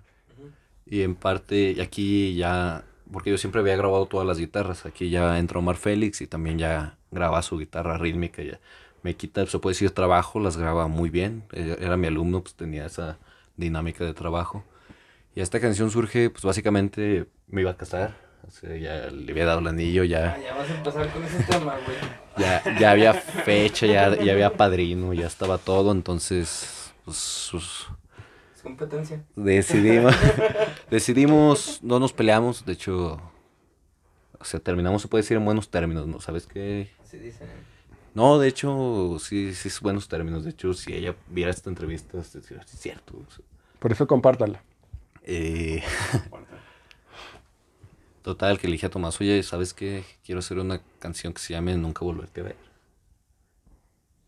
[0.86, 5.40] Y en parte, aquí ya, porque yo siempre había grabado todas las guitarras, aquí ya
[5.40, 8.60] entra Omar Félix y también ya graba su guitarra rítmica, ya
[9.04, 12.56] me quita, se puede decir, trabajo, las graba muy bien, eh, era mi alumno, pues
[12.56, 13.18] tenía esa
[13.58, 14.64] dinámica de trabajo.
[15.36, 18.16] Y esta canción surge, pues básicamente me iba a casar,
[18.48, 21.44] o sea, ya le había dado el anillo, ya, Ya vas a empezar con ese
[21.44, 21.98] tema, güey.
[22.38, 27.88] ya, ya había fecha, ya, ya había padrino, ya estaba todo, entonces, pues, pues,
[28.56, 29.24] Es competencia.
[29.36, 30.16] Decidimos,
[30.92, 33.22] decidimos, no nos peleamos, de hecho,
[34.40, 36.20] o sea, terminamos, se puede decir en buenos términos, ¿no?
[36.20, 36.92] ¿Sabes qué?
[37.02, 37.48] Así dicen.
[38.14, 42.20] No, de hecho, sí, sí es buenos términos, de hecho, si ella viera esta entrevista,
[42.20, 43.14] es decir, "Sí, es cierto.
[43.18, 43.46] o sea,
[43.80, 44.62] Por eso compártala.
[45.24, 45.82] eh,
[48.24, 50.04] total, que le dije a Tomás, oye, ¿sabes qué?
[50.26, 52.56] Quiero hacer una canción que se llame Nunca Volverte a Ver.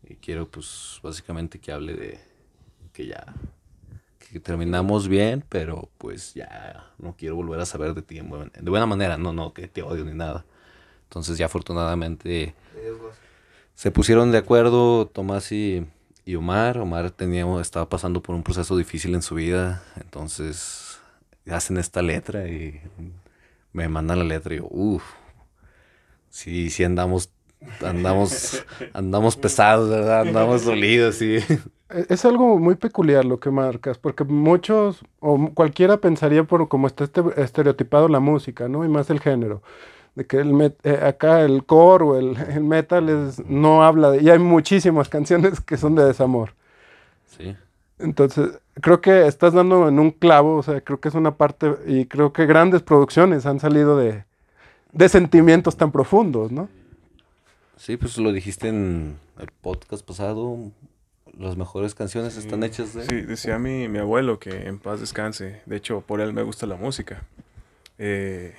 [0.08, 2.20] Y quiero, pues, básicamente que hable de
[2.92, 3.34] que ya,
[4.18, 8.70] que terminamos bien, pero pues ya no quiero volver a saber de ti en de
[8.70, 10.44] buena manera, no, no, que te odio ni nada.
[11.04, 12.54] Entonces ya afortunadamente
[13.74, 15.86] se pusieron de acuerdo Tomás y,
[16.24, 16.78] y Omar.
[16.78, 20.98] Omar tenía, estaba pasando por un proceso difícil en su vida, entonces
[21.50, 22.80] hacen esta letra y
[23.72, 25.04] me mandan la letra y yo, uff,
[26.30, 27.30] sí, sí andamos,
[27.82, 30.22] andamos, andamos pesados, ¿verdad?
[30.22, 31.38] Andamos dolidos, sí.
[31.90, 36.86] E- Es algo muy peculiar lo que marcas, porque muchos o cualquiera pensaría por cómo
[36.86, 38.84] está este, estereotipado la música, ¿no?
[38.84, 39.62] Y más el género.
[40.14, 44.10] De que el met- eh, acá el core o el, el metal es, no habla
[44.12, 44.22] de...
[44.22, 46.54] Y hay muchísimas canciones que son de desamor.
[47.36, 47.56] Sí.
[47.98, 51.74] Entonces, creo que estás dando en un clavo, o sea, creo que es una parte,
[51.86, 54.24] y creo que grandes producciones han salido de,
[54.92, 56.68] de sentimientos tan profundos, ¿no?
[57.76, 60.58] Sí, pues lo dijiste en el podcast pasado.
[61.38, 63.04] Las mejores canciones están hechas de...
[63.06, 65.62] Sí, decía mi, mi abuelo que en paz descanse.
[65.66, 67.24] De hecho, por él me gusta la música.
[67.98, 68.54] Eh,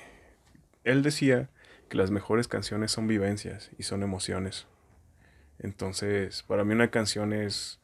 [0.86, 1.50] él decía
[1.88, 4.66] que las mejores canciones son vivencias y son emociones.
[5.58, 7.80] Entonces, para mí una canción es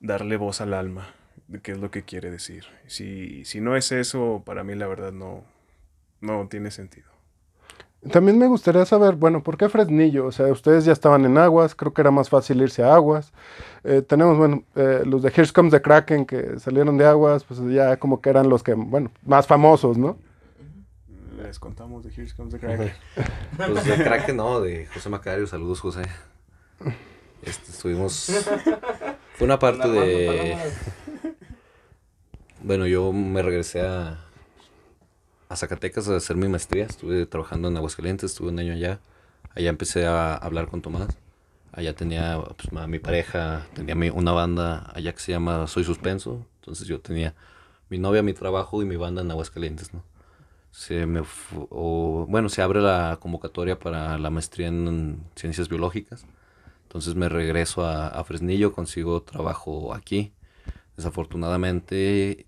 [0.00, 1.14] darle voz al alma,
[1.48, 2.64] de qué es lo que quiere decir.
[2.86, 5.44] Si, si no es eso, para mí la verdad no,
[6.20, 7.08] no tiene sentido.
[8.12, 10.26] También me gustaría saber, bueno, ¿por qué Fresnillo?
[10.26, 13.32] O sea, ustedes ya estaban en Aguas, creo que era más fácil irse a Aguas.
[13.84, 17.60] Eh, tenemos, bueno, eh, los de Here Comes the Kraken que salieron de Aguas, pues
[17.70, 20.16] ya como que eran los que, bueno, más famosos, ¿no?
[21.42, 22.92] Les contamos de Here Comes the Kraken.
[23.56, 25.46] Pues de Kraken, no, de José Macario.
[25.46, 26.02] Saludos, José.
[27.42, 28.30] Este, estuvimos...
[29.34, 30.56] Fue una parte de...
[32.62, 34.22] Bueno, yo me regresé a,
[35.48, 36.84] a Zacatecas a hacer mi maestría.
[36.84, 39.00] Estuve trabajando en Aguascalientes, estuve un año allá.
[39.54, 41.08] Allá empecé a hablar con Tomás.
[41.72, 45.84] Allá tenía pues, a mi pareja, tenía mi- una banda allá que se llama Soy
[45.84, 46.44] Suspenso.
[46.60, 47.34] Entonces yo tenía
[47.88, 50.02] mi novia, mi trabajo y mi banda en Aguascalientes, ¿no?
[50.72, 51.22] Se me
[51.70, 56.24] o, bueno, se abre la convocatoria para la maestría en ciencias biológicas.
[56.84, 60.32] Entonces me regreso a, a Fresnillo, consigo trabajo aquí.
[60.96, 62.46] Desafortunadamente,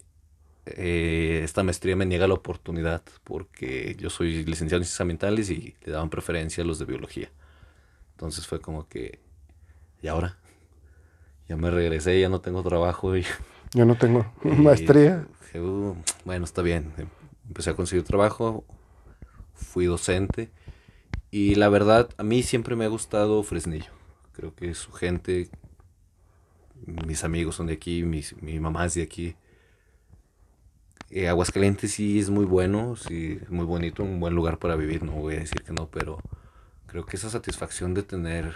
[0.66, 5.74] eh, esta maestría me niega la oportunidad porque yo soy licenciado en ciencias ambientales y
[5.84, 7.30] le daban preferencia a los de biología.
[8.12, 9.20] Entonces fue como que,
[10.02, 10.38] ¿y ahora?
[11.48, 13.24] Ya me regresé, ya no tengo trabajo y
[13.74, 15.26] Yo no tengo y maestría.
[15.40, 16.92] dije, "Uh, bueno, está bien.
[17.52, 18.64] Em- Empecé a conseguir trabajo,
[19.54, 20.50] fui docente
[21.30, 23.92] y la verdad, a mí siempre me ha gustado Fresnillo.
[24.32, 25.50] Creo que su gente,
[26.86, 29.36] mis amigos son de aquí, mi mamá es de aquí.
[31.10, 35.02] Eh, Aguascalientes sí es muy bueno, sí, es muy bonito, un buen lugar para vivir,
[35.02, 36.18] no voy a decir que no, pero
[36.86, 38.54] creo que esa satisfacción de tener,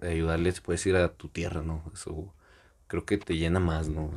[0.00, 1.84] de ayudarle, se puede decir, a tu tierra, ¿no?
[1.94, 2.34] Eso
[2.88, 4.10] creo que te llena más, ¿no?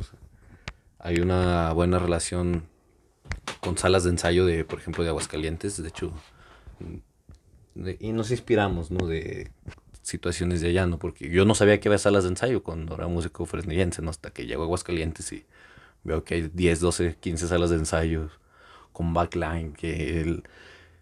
[0.97, 2.63] Hay una buena relación
[3.61, 6.13] con salas de ensayo de, por ejemplo, de Aguascalientes, de hecho,
[7.99, 9.07] y nos inspiramos, ¿no?
[9.07, 9.51] De
[10.01, 10.99] situaciones de allá, ¿no?
[10.99, 14.11] Porque yo no sabía que había salas de ensayo cuando era músico fresnillense, ¿no?
[14.11, 15.45] Hasta que llego a Aguascalientes y
[16.03, 18.29] veo que hay 10, 12, 15 salas de ensayo
[18.93, 20.43] con backline, que el,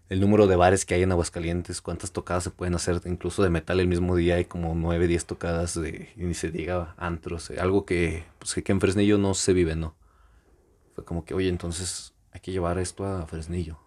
[0.09, 3.49] el número de bares que hay en Aguascalientes, cuántas tocadas se pueden hacer, incluso de
[3.49, 7.86] metal el mismo día hay como 9, 10 tocadas y ni se diga antros, algo
[7.86, 9.95] que, pues, que en Fresnillo no se vive, ¿no?
[10.95, 13.77] Fue como que, oye, entonces hay que llevar esto a Fresnillo.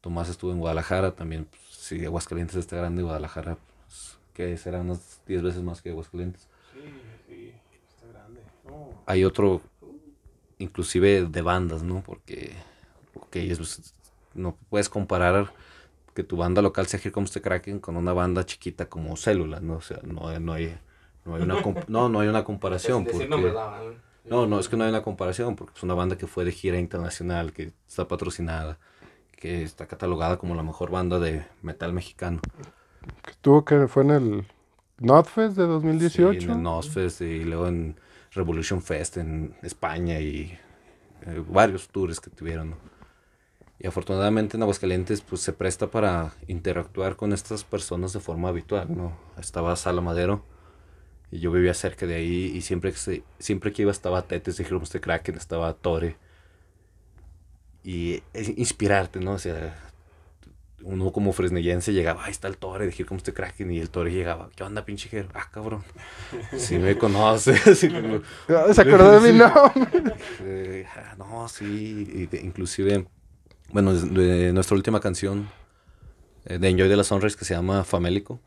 [0.00, 5.20] Tomás estuvo en Guadalajara también, pues, si Aguascalientes está grande, Guadalajara, pues, que será unas
[5.26, 6.48] 10 veces más que Aguascalientes.
[6.72, 6.80] Sí,
[7.28, 7.52] sí,
[7.88, 8.40] está grande.
[8.66, 9.02] No.
[9.06, 9.60] Hay otro,
[10.58, 12.02] inclusive de bandas, ¿no?
[12.02, 12.54] Porque,
[13.32, 13.94] es, pues,
[14.34, 15.52] no puedes comparar
[16.14, 19.60] que tu banda local sea Here Comes the Kraken con una banda chiquita como Célula,
[19.60, 19.74] ¿no?
[19.76, 20.76] O sea, no, no hay,
[21.24, 23.04] no hay una, comp- no, no hay una comparación.
[23.04, 23.52] Decir porque-
[24.24, 26.52] no, no, es que no hay una comparación, porque es una banda que fue de
[26.52, 28.78] gira internacional, que está patrocinada,
[29.32, 32.40] que está catalogada como la mejor banda de metal mexicano.
[33.24, 34.46] Que Estuvo que fue en el
[34.98, 36.44] Notfest de Sí, 2018.
[36.44, 37.96] en el Nosfest y luego en
[38.32, 40.58] Revolution Fest en España y
[41.26, 42.70] eh, varios tours que tuvieron.
[42.70, 42.76] ¿no?
[43.78, 48.94] Y afortunadamente en Aguascalientes pues se presta para interactuar con estas personas de forma habitual,
[48.94, 49.16] ¿no?
[49.38, 50.44] Estaba Sala Madero
[51.30, 54.56] y yo vivía cerca de ahí y siempre que, se- siempre que iba estaba Tetes
[54.56, 56.16] de de Kraken, estaba Tore.
[57.82, 59.32] Y es inspirarte, ¿no?
[59.32, 59.74] O sea,
[60.82, 64.50] uno como fresnillense llegaba, ahí está el Tore de the Kraken, y el Tore llegaba,
[64.56, 65.28] ¿qué onda, pinche Jero?
[65.34, 65.82] Ah, cabrón.
[66.56, 67.52] Sí me conoce.
[67.52, 70.14] así como, Ah, Se acordó de mi nombre.
[70.42, 73.06] eh, ah, no, sí, de- inclusive,
[73.72, 75.48] bueno, de, nuestra última canción
[76.46, 78.40] eh, de Enjoy de la Sunrise que se llama Famélico,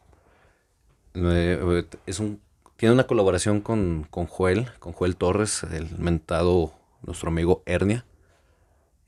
[1.15, 2.41] eh, es un,
[2.77, 8.05] tiene una colaboración con, con Joel, con Joel Torres, el mentado, nuestro amigo Hernia.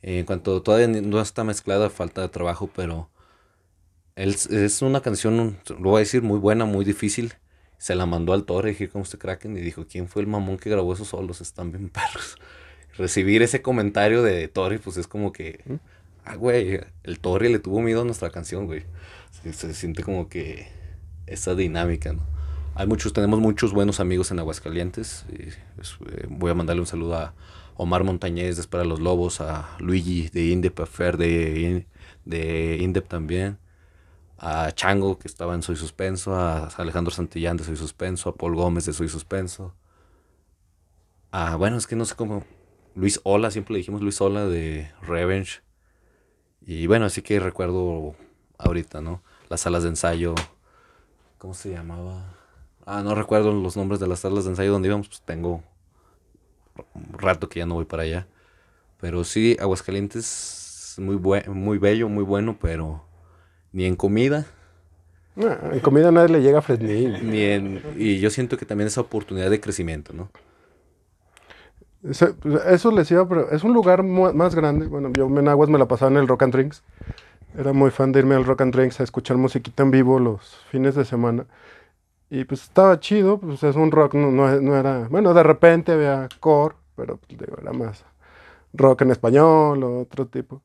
[0.01, 3.09] Eh, en cuanto todavía no está mezclada, falta de trabajo, pero
[4.15, 7.33] él, es una canción, lo voy a decir, muy buena, muy difícil.
[7.77, 10.57] Se la mandó al Torre, Here Comes the Kraken, y dijo, ¿quién fue el mamón
[10.57, 11.41] que grabó esos solos?
[11.41, 12.37] Están bien perros.
[12.97, 15.79] Recibir ese comentario de Torre, pues es como que,
[16.23, 18.83] ah, güey, el Torre le tuvo miedo a nuestra canción, güey.
[19.31, 20.67] Se, se siente como que
[21.27, 22.34] esa dinámica, ¿no?
[22.77, 25.25] Hay muchos, tenemos muchos buenos amigos en Aguascalientes.
[25.29, 27.33] eh, voy a mandarle un saludo a
[27.77, 31.87] Omar Montañez de Espera los Lobos, a Luigi de Indep, a Fer de,
[32.25, 33.59] de Indep también,
[34.37, 38.57] a Chango que estaba en Soy Suspenso, a Alejandro Santillán de Soy Suspenso, a Paul
[38.57, 39.73] Gómez de Soy Suspenso.
[41.31, 42.43] A, bueno, es que no sé cómo.
[42.93, 45.61] Luis Ola, siempre le dijimos Luis Ola de Revenge.
[46.59, 48.15] Y bueno, así que recuerdo
[48.57, 49.23] ahorita, ¿no?
[49.47, 50.35] Las salas de ensayo.
[51.37, 52.44] ¿Cómo se llamaba?
[52.85, 55.63] Ah, no recuerdo los nombres de las salas de ensayo donde íbamos, pues tengo
[56.93, 58.27] un rato que ya no voy para allá.
[58.99, 61.17] Pero sí, Aguascalientes, muy,
[61.47, 63.03] muy bello, muy bueno, pero
[63.71, 64.45] ni en comida,
[65.37, 67.17] Ah, en comida nadie le llega a Fresnillo.
[67.21, 67.81] ni en...
[67.97, 70.29] Y yo siento que también esa oportunidad de crecimiento, ¿no?
[72.03, 74.85] Eso les iba, pero es un lugar más grande.
[74.87, 76.83] Bueno, yo en Aguas me la pasaba en el Rock and Drinks.
[77.57, 80.57] Era muy fan de irme al Rock and Drinks a escuchar musiquita en vivo los
[80.69, 81.45] fines de semana.
[82.29, 85.07] Y pues estaba chido, pues es un rock, no, no, no era...
[85.09, 88.03] Bueno, de repente había core, pero pues, digo, era más
[88.73, 90.61] rock en español o otro tipo.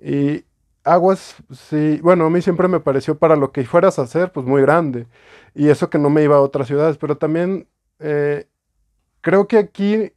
[0.00, 0.44] Y
[0.84, 4.46] Aguas, sí, bueno, a mí siempre me pareció para lo que fueras a hacer, pues
[4.46, 5.06] muy grande.
[5.54, 7.68] Y eso que no me iba a otras ciudades, pero también
[8.00, 8.48] eh,
[9.22, 10.12] creo que aquí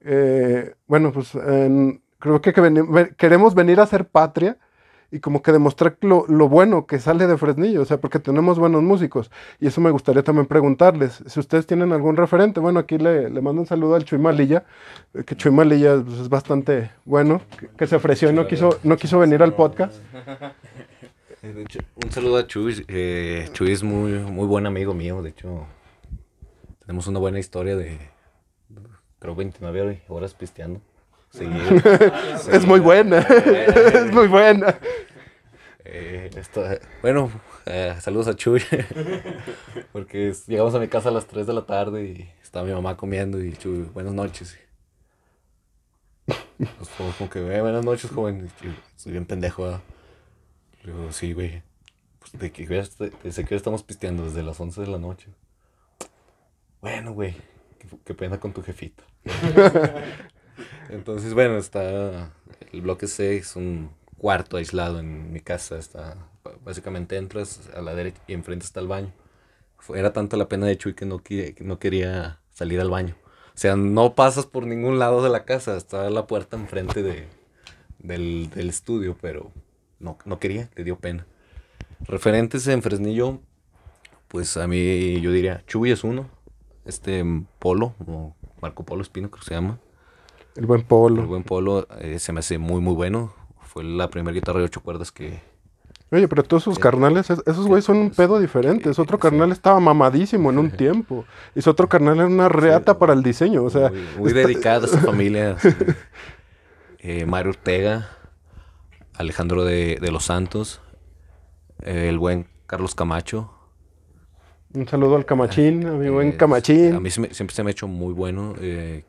[0.00, 4.58] eh, bueno, pues en- creo que, que veni- ve- queremos venir a ser patria
[5.12, 8.58] y como que demostrar lo, lo bueno que sale de Fresnillo, o sea, porque tenemos
[8.58, 9.30] buenos músicos.
[9.60, 13.40] Y eso me gustaría también preguntarles, si ustedes tienen algún referente, bueno, aquí le, le
[13.42, 14.64] mando un saludo al Chuy Malilla,
[15.12, 17.42] eh, que Chuy Malilla pues, es bastante bueno,
[17.76, 19.94] que, se ofreció y no quiso, no quiso venir al podcast.
[21.42, 22.84] Hecho, un saludo a Chuy.
[22.88, 25.20] eh, Chuy es muy, muy buen amigo mío.
[25.22, 25.66] De hecho,
[26.86, 27.98] tenemos una buena historia de,
[29.18, 30.80] creo, 29 horas pisteando.
[32.52, 34.78] Es muy buena, es muy buena.
[35.84, 36.64] Eh, esto-
[37.02, 37.30] bueno,
[37.66, 38.62] eh, saludos a Chuy.
[39.92, 42.72] Porque es- llegamos a mi casa a las 3 de la tarde y estaba mi
[42.72, 44.58] mamá comiendo y Chuy, buenas noches.
[46.26, 48.48] Pues fue como que, "Eh, buenas noches, joven.
[48.62, 49.64] Y yo, Soy bien pendejo.
[49.64, 49.80] ¿verdad?".
[50.84, 51.62] Le digo, sí, güey.
[52.20, 55.28] Pues de que desde, desde que estamos pisteando, desde las 11 de la noche.
[56.80, 57.34] Bueno, güey,
[57.78, 59.02] qué, qué pena con tu jefita.
[60.90, 62.32] Entonces, bueno, está.
[62.72, 65.78] El bloque C es un cuarto aislado en mi casa.
[65.78, 66.16] Está.
[66.64, 69.12] Básicamente entras a la derecha y enfrente está el baño.
[69.94, 73.16] Era tanta la pena de Chuy que no, que no quería salir al baño.
[73.54, 75.76] O sea, no pasas por ningún lado de la casa.
[75.76, 77.26] Está la puerta enfrente de,
[77.98, 79.50] del, del estudio, pero
[79.98, 81.26] no, no quería, le dio pena.
[82.00, 83.40] Referentes en Fresnillo,
[84.28, 86.28] pues a mí yo diría, Chuy es uno,
[86.84, 87.24] este
[87.58, 89.78] Polo, o Marco Polo Espino creo que se llama.
[90.56, 91.22] El buen Polo.
[91.22, 93.32] El buen Polo eh, se me hace muy muy bueno.
[93.62, 95.40] Fue la primera guitarra de ocho cuerdas que...
[96.10, 98.90] Oye, pero todos sus carnales, es- esos güeyes son un pedo diferente.
[98.90, 101.24] Ese otro carnal estaba mamadísimo en un tiempo.
[101.54, 103.64] Y ese otro carnal era una reata para el diseño.
[103.64, 105.58] O sea, muy, muy dedicada a su familia.
[105.58, 105.68] sí.
[107.04, 108.10] Eh, Mario Ortega,
[109.14, 110.80] Alejandro de, de los Santos,
[111.82, 113.50] eh, el buen Carlos Camacho.
[114.72, 116.94] un saludo al Camachín, a mi buen Camachín.
[116.94, 118.54] A mí se me- siempre se me ha hecho muy bueno.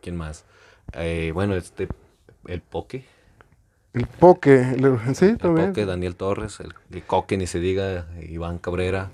[0.02, 0.44] ¿Quién más?
[0.94, 1.88] Eh, bueno, este,
[2.48, 3.06] el Poke.
[3.94, 4.62] El Poke.
[4.74, 5.68] el- sí, El también.
[5.70, 9.12] Poke, Daniel Torres, el, el Coque, ni se diga, Iván Cabrera.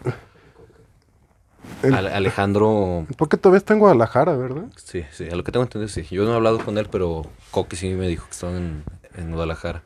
[1.84, 4.66] El- Alejandro, El Poke todavía está en Guadalajara, ¿verdad?
[4.76, 6.04] sí, sí, a lo que tengo entendido, sí.
[6.10, 8.84] Yo no he hablado con él, pero Coque sí me dijo que estaban en,
[9.16, 9.84] en Guadalajara.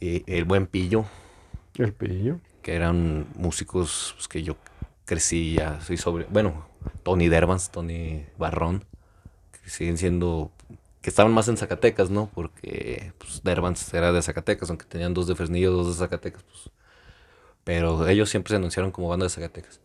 [0.00, 1.04] Y el buen Pillo,
[1.76, 2.38] El Pillo.
[2.62, 4.56] que eran músicos pues, que yo
[5.04, 6.66] crecí ya, soy sobre, bueno,
[7.02, 8.84] Tony Dervans, Tony Barrón,
[9.66, 10.52] que siguen siendo,
[11.02, 12.30] que estaban más en Zacatecas, ¿no?
[12.32, 16.70] Porque pues, Dervans era de Zacatecas, aunque tenían dos de Fresnillo, dos de Zacatecas, pues.
[17.64, 19.80] Pero ellos siempre se anunciaron como banda de Zacatecas.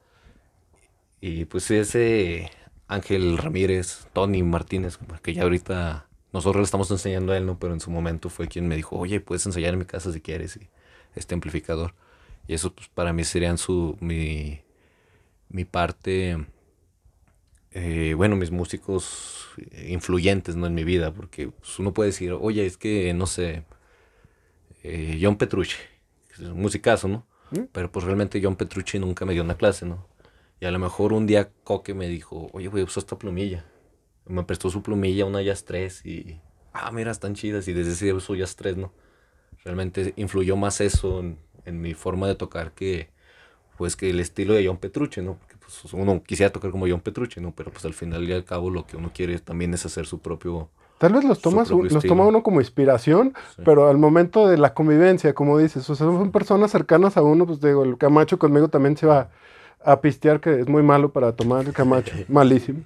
[1.20, 2.52] Y pues ese
[2.88, 7.58] Ángel Ramírez, Tony Martínez, que ya ahorita nosotros le estamos enseñando a él, ¿no?
[7.58, 10.22] Pero en su momento fue quien me dijo, oye, puedes ensayar en mi casa si
[10.22, 10.70] quieres, y
[11.16, 11.96] este amplificador.
[12.48, 14.62] Y eso pues, para mí serían su, mi,
[15.50, 16.46] mi parte,
[17.72, 19.50] eh, bueno, mis músicos
[19.88, 20.68] influyentes ¿no?
[20.68, 23.64] en mi vida, porque pues, uno puede decir, oye, es que, no sé,
[24.84, 25.78] eh, John Petrucci,
[26.32, 27.26] es un musicazo, ¿no?
[27.52, 27.66] ¿Mm?
[27.72, 30.08] Pero pues realmente John Petrucci nunca me dio una clase, ¿no?
[30.60, 33.66] Y a lo mejor un día Coque me dijo, oye, güey, usa esta plumilla.
[34.26, 36.40] Me prestó su plumilla, una Jazz 3, y,
[36.74, 38.94] ah, mira, están chidas, y desde ese día uso Jazz 3, ¿no?
[39.64, 43.10] Realmente influyó más eso en, en mi forma de tocar que,
[43.78, 45.40] pues, que el estilo de John Petrucci, ¿no?
[45.82, 47.52] Pues, uno quisiera tocar como John Petrucci, ¿no?
[47.56, 50.20] Pero pues al final y al cabo lo que uno quiere también es hacer su
[50.20, 50.70] propio...
[50.98, 52.02] Tal vez los, tomas, los estilo.
[52.14, 53.64] toma uno como inspiración, Sí.
[53.66, 57.48] pero al momento de la convivencia, como dices, o sea, son personas cercanas a uno,
[57.48, 59.30] pues digo, el Camacho conmigo también se va
[59.84, 62.82] a pistear, que es muy malo para tomar el Camacho, malísimo.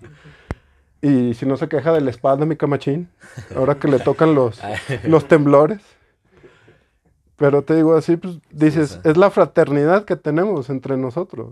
[1.01, 3.09] Y si no se queja de la espalda, mi Camachín,
[3.53, 4.61] ahora que le tocan los,
[5.03, 5.81] los temblores.
[7.35, 9.11] Pero te digo así, pues dices, o sea.
[9.11, 11.49] es la fraternidad que tenemos entre nosotros.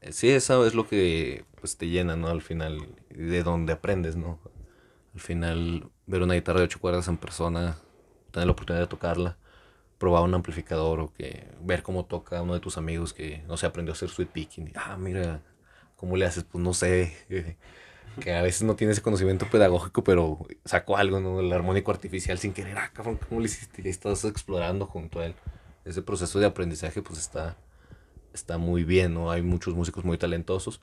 [0.00, 2.28] Eh, Sí, eso es lo que pues, te llena, ¿no?
[2.28, 4.38] Al final, de donde aprendes, ¿no?
[5.14, 7.78] Al final, ver una guitarra de ocho cuerdas en persona,
[8.30, 9.38] tener la oportunidad de tocarla,
[9.98, 13.66] probar un amplificador o que ver cómo toca uno de tus amigos que no sé,
[13.66, 14.68] aprendió a hacer sweet picking.
[14.68, 15.42] y, ah, mira,
[15.96, 16.44] ¿cómo le haces?
[16.44, 17.14] Pues no sé.
[18.20, 21.40] que a veces no tiene ese conocimiento pedagógico, pero sacó algo, ¿no?
[21.40, 22.78] El armónico artificial sin querer.
[22.78, 23.82] Ah, cabrón, ¿cómo le hiciste?
[23.84, 25.34] Y estás explorando junto a él.
[25.84, 27.56] Ese proceso de aprendizaje, pues está,
[28.34, 29.30] está muy bien, ¿no?
[29.30, 30.80] Hay muchos músicos muy talentosos.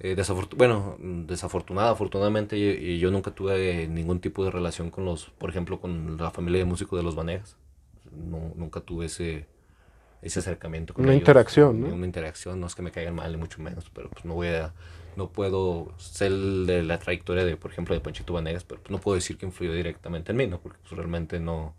[0.00, 5.26] Eh, desafortu- bueno, desafortunada, afortunadamente, yo, yo nunca tuve ningún tipo de relación con los,
[5.30, 7.56] por ejemplo, con la familia de músicos de los Vanegas.
[8.12, 9.46] No, nunca tuve ese,
[10.22, 11.88] ese acercamiento con Una ellos, interacción, ¿no?
[11.88, 14.48] Una interacción, no es que me caigan mal, ni mucho menos, pero pues no voy
[14.48, 14.72] a,
[15.16, 18.98] no puedo ser de la trayectoria de, por ejemplo, de Panchito Vanegas, pero pues, no
[19.00, 20.60] puedo decir que influyó directamente en mí, ¿no?
[20.60, 21.74] Porque pues realmente no,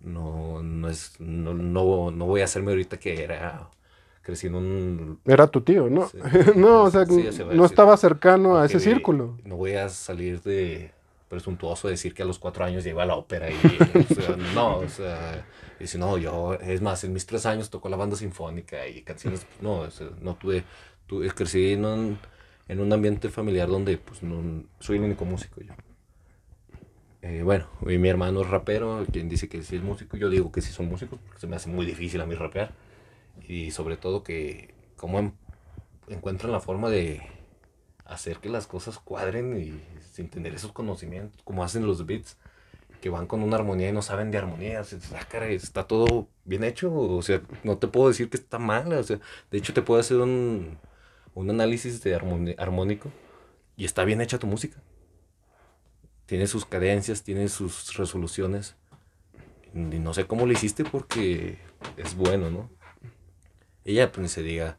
[0.00, 3.70] no, no es, no, no, no voy a hacerme ahorita que era,
[4.30, 6.08] crecí en un Era tu tío, ¿no?
[6.08, 6.18] Sí.
[6.56, 9.36] no, o sea, Sí, se no estaba cercano a ese círculo.
[9.44, 10.92] No voy a salir de
[11.28, 13.54] presuntuoso de decir que a los cuatro años iba a la ópera y,
[14.10, 15.44] o sea, no, o sea,
[15.80, 19.44] si no, yo, es más, en mis tres años tocó la banda sinfónica y canciones,
[19.44, 20.64] pues, no, o sea, no tuve,
[21.06, 22.18] tuve crecí en un,
[22.68, 25.72] en un ambiente familiar donde, pues, no, soy el único músico yo.
[27.22, 30.50] Eh, bueno, y mi hermano es rapero, quien dice que sí es músico, yo digo
[30.50, 32.72] que sí son músicos, porque se me hace muy difícil a mí rapear.
[33.48, 35.34] Y sobre todo que cómo en-
[36.08, 37.22] encuentran la forma de
[38.04, 39.80] hacer que las cosas cuadren y
[40.12, 42.36] sin tener esos conocimientos, como hacen los beats,
[43.00, 44.82] que van con una armonía y no saben de armonía.
[44.82, 49.02] Ah, está todo bien hecho, o sea, no te puedo decir que está mal, o
[49.04, 49.20] sea,
[49.50, 50.78] de hecho te puedo hacer un,
[51.34, 52.14] un análisis de
[52.58, 53.10] armónico
[53.76, 54.82] y está bien hecha tu música.
[56.26, 58.76] Tiene sus cadencias, tiene sus resoluciones.
[59.74, 61.58] Y no sé cómo lo hiciste porque
[61.96, 62.70] es bueno, ¿no?
[63.84, 64.76] Ella, pues ni se diga.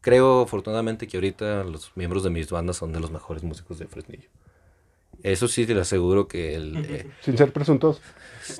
[0.00, 3.86] Creo afortunadamente que ahorita los miembros de mis bandas son de los mejores músicos de
[3.86, 4.28] Fresnillo.
[5.22, 6.84] Eso sí te lo aseguro que el...
[6.84, 8.00] eh, Sin ser presuntuoso.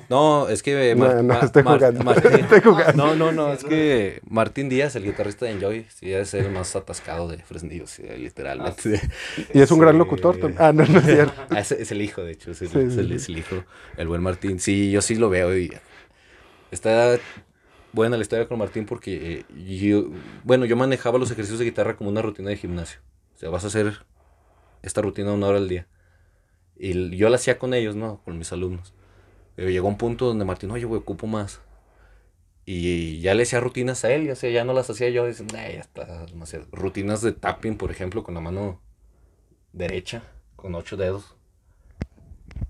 [0.07, 0.95] no, es que...
[0.95, 2.03] No, Mar- no, Ma- estoy jugando.
[2.05, 2.93] Martín- Estoy jugando.
[3.05, 6.51] No, no, no, es que Martín Díaz, el guitarrista de Enjoy, sí debe ser el
[6.53, 9.01] más atascado de Fresnillo, sí, literalmente.
[9.53, 10.39] Y es un gran locutor.
[10.39, 11.41] tam- Ah, no, no es cierto.
[11.49, 13.37] Ah, es, es el hijo, de hecho, es el, Sí, es el- sí, es el
[13.39, 13.65] hijo,
[13.97, 14.61] el buen Martín.
[14.61, 15.73] Sí, yo sí lo veo y
[16.71, 17.17] está
[17.93, 20.09] buena la historia con Martín porque eh, yo,
[20.43, 22.99] bueno, yo manejaba los ejercicios de guitarra como una rutina de gimnasio.
[23.35, 24.05] O sea, vas a hacer
[24.81, 25.87] esta rutina una hora al día.
[26.75, 28.21] Y yo la hacía con ellos, ¿no?
[28.25, 28.93] Con mis alumnos.
[29.55, 31.61] Pero llegó un punto donde Martín, oye, güey, ocupo más.
[32.65, 35.25] Y ya le hacía rutinas a él, ya, sea, ya no las hacía yo.
[35.27, 36.65] Dicen, "Nah, ya está demasiado".
[36.71, 38.81] Rutinas de tapping, por ejemplo, con la mano
[39.73, 40.23] derecha,
[40.55, 41.35] con ocho dedos.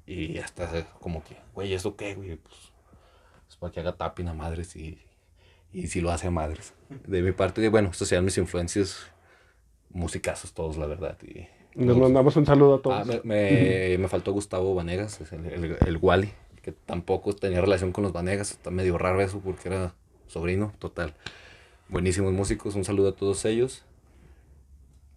[0.06, 2.36] Y hasta como que, güey, ¿eso qué, güey?
[2.36, 2.56] Pues,
[3.50, 5.00] es para que haga tapping a madres y,
[5.74, 6.74] y si lo hace a madres.
[7.08, 9.08] De mi parte, bueno, estas sean mis influencias
[9.90, 11.18] musicazos todos, la verdad.
[11.24, 13.02] Y, Les mandamos un saludo a todos.
[13.02, 17.92] Ah, me, me, me faltó Gustavo Vanegas, el, el, el Wally, que tampoco tenía relación
[17.92, 18.52] con los Vanegas.
[18.52, 19.94] Está medio raro eso porque era
[20.28, 21.16] sobrino, total.
[21.90, 23.84] Buenísimos músicos, un saludo a todos ellos.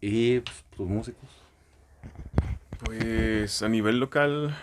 [0.01, 1.29] Y pues, tus músicos.
[2.85, 4.57] Pues a nivel local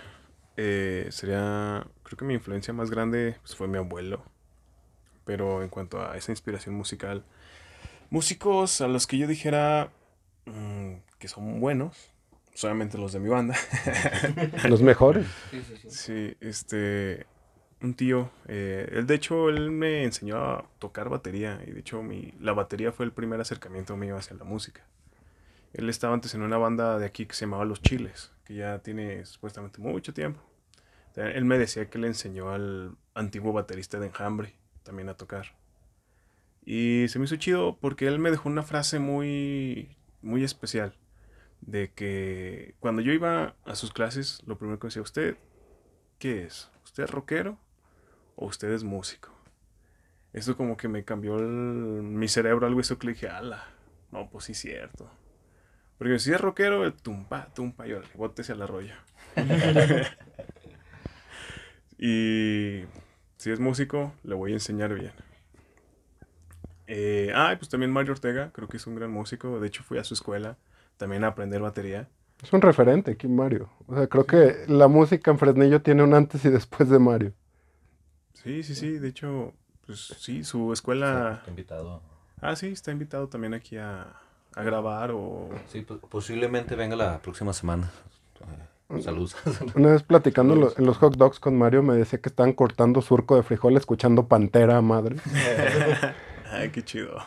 [0.57, 4.23] eh, sería, creo que mi influencia más grande pues, fue mi abuelo.
[5.26, 7.24] Pero en cuanto a esa inspiración musical,
[8.09, 9.89] músicos a los que yo dijera
[10.45, 12.13] mm, que son buenos,
[12.53, 13.55] solamente los de mi banda.
[14.69, 15.26] Los mejores.
[15.88, 17.26] Sí, este,
[17.82, 22.01] un tío, eh, él de hecho, él me enseñó a tocar batería y de hecho
[22.03, 24.86] mi, la batería fue el primer acercamiento mío hacia la música.
[25.74, 28.80] Él estaba antes en una banda de aquí que se llamaba Los Chiles, que ya
[28.80, 30.39] tiene supuestamente mucho tiempo.
[31.15, 35.55] Él me decía que le enseñó al antiguo baterista de Enjambre también a tocar.
[36.65, 40.95] Y se me hizo chido porque él me dejó una frase muy, muy especial.
[41.61, 45.38] De que cuando yo iba a sus clases, lo primero que decía, ¿usted
[46.19, 46.69] qué es?
[46.84, 47.57] ¿Usted es rockero
[48.36, 49.31] o usted es músico?
[50.34, 53.67] Eso como que me cambió el- mi cerebro, algo eso que le dije, ala,
[54.11, 55.09] no, pues sí es cierto.
[55.97, 58.95] Porque si es rockero, el tumpa, tumpa, y órale, bótese al arroyo.
[61.97, 62.81] y
[63.43, 65.11] si es músico, le voy a enseñar bien.
[66.87, 69.59] Eh, ah, y pues también Mario Ortega, creo que es un gran músico.
[69.59, 70.55] De hecho, fui a su escuela
[70.95, 72.07] también a aprender batería.
[72.41, 73.69] Es un referente aquí, Mario.
[73.87, 77.33] O sea, creo que la música en Fresnillo tiene un antes y después de Mario.
[78.33, 78.91] Sí, sí, sí.
[78.91, 79.53] De hecho,
[79.85, 81.43] pues sí, su escuela.
[81.45, 82.01] He invitado.
[82.39, 84.07] Ah, sí, está invitado también aquí a,
[84.55, 85.49] a grabar o.
[85.67, 87.91] Sí, pues, posiblemente venga la próxima semana.
[89.01, 89.35] Saludos.
[89.75, 92.53] Una vez platicando en lo- en los hot dogs con Mario, me decía que estaban
[92.53, 95.15] cortando surco de frijol escuchando Pantera a madre.
[96.51, 97.17] Ay, qué chido.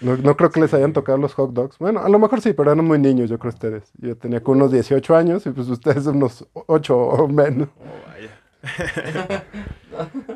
[0.00, 1.78] No, no creo que les hayan tocado los hot dogs.
[1.78, 3.90] Bueno, a lo mejor sí, pero eran muy niños, yo creo ustedes.
[3.98, 7.68] Yo tenía como unos 18 años y pues ustedes unos 8 o menos.
[7.78, 9.44] Oh, vaya.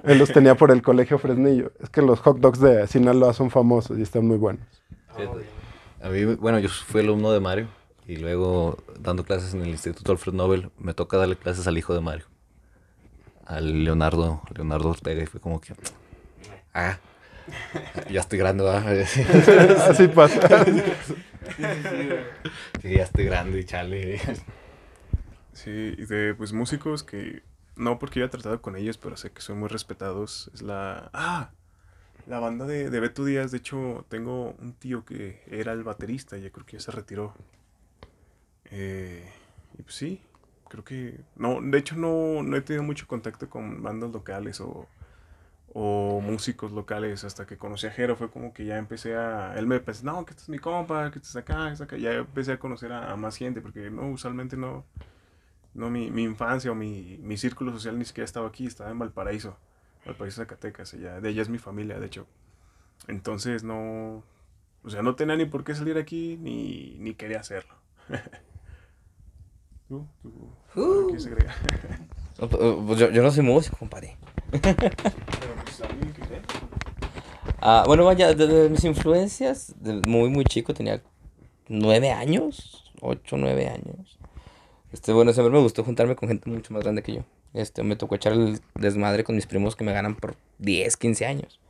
[0.05, 1.73] Él los tenía por el colegio Fresnillo.
[1.81, 4.63] Es que los hot dogs de Sinaloa son famosos y están muy buenos.
[6.03, 7.67] A mí, bueno, yo fui alumno de Mario
[8.11, 11.95] y luego dando clases en el Instituto Alfred Nobel, me toca darle clases al hijo
[11.95, 12.27] de Mario,
[13.47, 15.75] al Leonardo, Leonardo Ortega, y fue como que,
[16.75, 16.99] ah,
[18.11, 19.07] ya estoy grande, ¿verdad?
[19.89, 20.65] Así pasa.
[22.83, 24.21] Sí, ya estoy grande y chale.
[25.53, 27.43] Sí, y de pues músicos que.
[27.77, 30.51] No porque yo he tratado con ellos, pero sé que son muy respetados.
[30.53, 31.11] Es la.
[31.13, 31.51] ¡Ah!
[32.27, 33.53] La banda de, de Beto Díaz.
[33.53, 36.37] De hecho, tengo un tío que era el baterista.
[36.39, 37.35] Ya creo que ya se retiró.
[38.71, 39.29] Eh,
[39.79, 40.23] y pues sí,
[40.69, 41.21] creo que.
[41.37, 44.89] No, de hecho, no, no he tenido mucho contacto con bandas locales o,
[45.73, 48.17] o músicos locales hasta que conocí a Jero.
[48.17, 49.55] Fue como que ya empecé a.
[49.59, 51.97] Él me pensó, no, que este es mi compa, que estás acá, que estás acá.
[51.99, 54.85] Ya empecé a conocer a, a más gente porque no, usualmente no.
[55.75, 58.99] No, mi, mi infancia o mi, mi círculo social ni siquiera estaba aquí, estaba en
[58.99, 59.57] Valparaíso.
[60.07, 60.95] Valparaíso, Zacatecas.
[60.95, 62.27] Ella, de ella es mi familia, de hecho.
[63.09, 64.25] Entonces no.
[64.83, 67.75] O sea, no tenía ni por qué salir aquí ni, ni quería hacerlo.
[69.91, 70.07] ¿Tú?
[70.23, 70.49] ¿Tú?
[70.77, 71.55] ¿Algo quieres agregar?
[72.41, 74.17] No, pu- pues yo, yo no soy músico, compadre.
[74.51, 74.75] Pero,
[75.65, 76.41] pues, ¿alguien que cree?
[77.61, 81.03] Ah, bueno, vaya, de, de mis influencias, de muy, muy chico, tenía
[81.69, 84.17] nueve años, ocho, nueve años.
[84.93, 87.25] Este, bueno, siempre me gustó juntarme con gente mucho más grande que yo.
[87.53, 91.27] Este, me tocó echar el desmadre con mis primos que me ganan por 10, 15
[91.27, 91.61] años.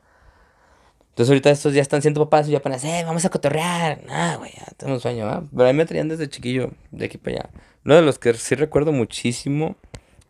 [1.08, 4.02] Entonces ahorita estos ya están siendo papás y ya ponen, eh, vamos a cotorrear.
[4.08, 5.42] Ah, güey, ya tengo un sueño, ¿va?
[5.50, 7.50] Pero a mí me traían desde chiquillo, de aquí para allá.
[7.84, 9.76] Uno de los que sí recuerdo muchísimo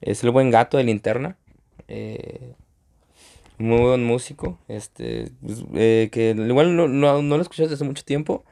[0.00, 1.36] es el buen gato de linterna.
[1.88, 2.54] Eh,
[3.58, 7.84] muy buen músico, este, pues, eh, que igual no, no, no lo escuché desde hace
[7.84, 8.44] mucho tiempo,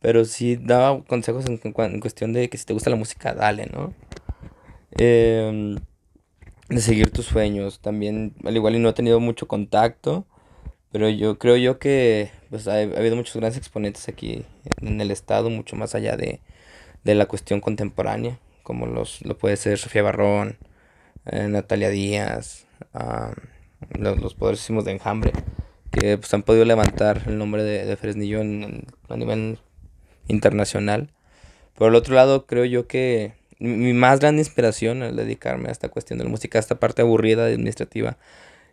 [0.00, 3.92] pero sí daba consejos en, cuestión de que si te gusta la música, dale, ¿no?
[4.92, 5.76] em,
[6.68, 7.80] de seguir tus sueños.
[7.80, 10.26] También, al igual y no he tenido mucho contacto,
[10.92, 14.44] pero yo creo yo que pues, ha, habido muchos grandes exponentes aquí
[14.80, 16.40] en el estado, mucho más allá de,
[17.04, 20.56] de la cuestión contemporánea, como los, lo puede ser Sofía Barrón,
[21.26, 22.66] eh, Natalia Díaz,
[23.90, 25.32] los, los poderosísimos de Enjambre,
[25.90, 29.58] que pues, han podido levantar el nombre de, Fresnillo en, a nivel
[30.28, 31.10] internacional.
[31.74, 35.88] Por el otro lado, creo yo que mi, más grande inspiración al dedicarme a esta
[35.88, 38.16] cuestión de la música, a esta parte aburrida administrativa,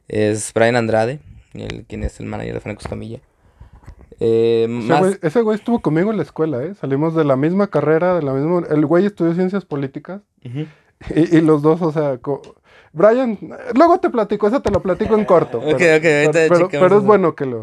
[0.07, 1.19] es Brian Andrade,
[1.53, 3.19] el, quien es el manager de Franco Escamilla.
[4.24, 4.67] Eh,
[5.24, 6.76] ese, güey, estuvo conmigo en la escuela, ¿eh?
[6.76, 8.67] Salimos de la misma carrera, de la misma...
[8.69, 10.22] El güey estudió ciencias políticas
[11.09, 12.19] y, los dos, o sea...
[12.93, 13.39] Brian,
[13.74, 15.59] luego te platico, eso te lo platico en corto.
[15.59, 17.61] pero, es bueno que lo...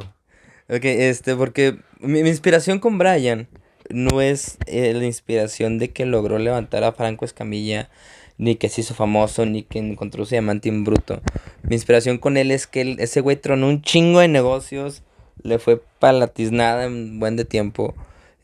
[0.70, 3.46] Ok, este, porque mi, inspiración con Brian
[3.88, 7.88] no es eh, la inspiración de que logró levantar a Franco Escamilla,
[8.36, 11.22] ni que se hizo famoso, ni que encontró su diamante en bruto.
[11.62, 15.04] Mi inspiración con él es que ese güey tronó un chingo de negocios,
[15.42, 17.94] le fue palatiznada en buen de tiempo.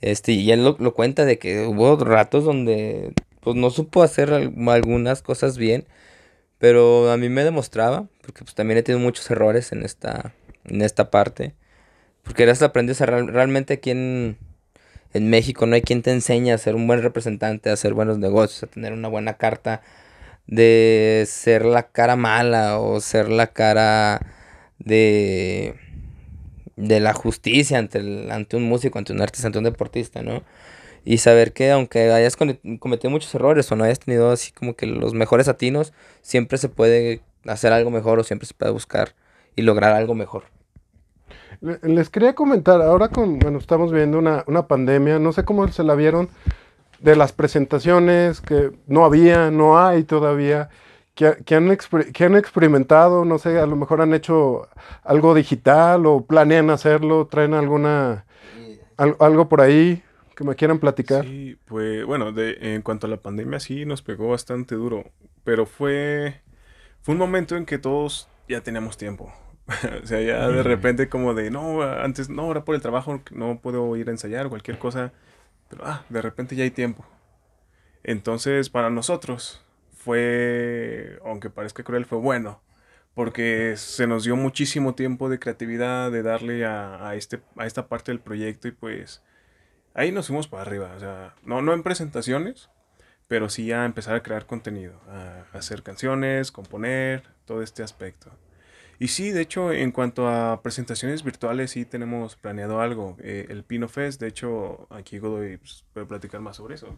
[0.01, 4.32] Este, y él lo, lo cuenta de que hubo ratos donde pues no supo hacer
[4.32, 5.86] algunas cosas bien,
[6.59, 10.34] pero a mí me demostraba, porque pues también he tenido muchos errores en esta,
[10.64, 11.55] en esta parte,
[12.22, 14.38] porque eres aprendes a realmente aquí en,
[15.12, 18.18] en México no hay quien te enseñe a ser un buen representante, a hacer buenos
[18.18, 19.82] negocios, a tener una buena carta
[20.47, 24.20] de ser la cara mala o ser la cara
[24.78, 25.74] de
[26.77, 30.43] de la justicia ante, el, ante un músico, ante un artista, ante un deportista, ¿no?
[31.05, 34.87] Y saber que aunque hayas cometido muchos errores o no hayas tenido así como que
[34.87, 39.14] los mejores atinos, siempre se puede hacer algo mejor o siempre se puede buscar
[39.55, 40.45] y lograr algo mejor.
[41.61, 45.85] Les quería comentar, ahora con, bueno, estamos viendo una, una pandemia, no sé cómo se
[45.85, 46.29] la vieron,
[47.01, 50.70] de las presentaciones que no había, no hay todavía,
[51.15, 51.77] que, que, han,
[52.12, 54.69] que han experimentado, no sé, a lo mejor han hecho
[55.03, 58.27] algo digital o planean hacerlo, traen alguna,
[58.97, 60.03] algo por ahí
[60.35, 61.25] que me quieran platicar.
[61.25, 65.05] Sí, pues bueno, de, en cuanto a la pandemia sí nos pegó bastante duro,
[65.45, 66.41] pero fue,
[67.01, 69.33] fue un momento en que todos ya teníamos tiempo.
[70.03, 73.61] o sea, ya de repente como de, no, antes, no, ahora por el trabajo no
[73.61, 75.12] puedo ir a ensayar, cualquier cosa,
[75.71, 77.07] pero ah, de repente ya hay tiempo.
[78.03, 79.64] Entonces, para nosotros,
[80.05, 82.63] fue, aunque parezca cruel, fue bueno.
[83.15, 88.11] Porque se nos dio muchísimo tiempo de creatividad, de darle a, este, a esta parte
[88.13, 89.23] del proyecto y pues
[89.95, 90.93] ahí nos fuimos para arriba.
[90.97, 92.71] O sea, no, no en presentaciones,
[93.29, 98.33] pero sí a empezar a crear contenido, a hacer canciones, componer, todo este aspecto.
[98.99, 103.17] Y sí, de hecho, en cuanto a presentaciones virtuales, sí tenemos planeado algo.
[103.21, 106.97] Eh, el Pino Fest, de hecho, aquí Godoy pues, puede platicar más sobre eso.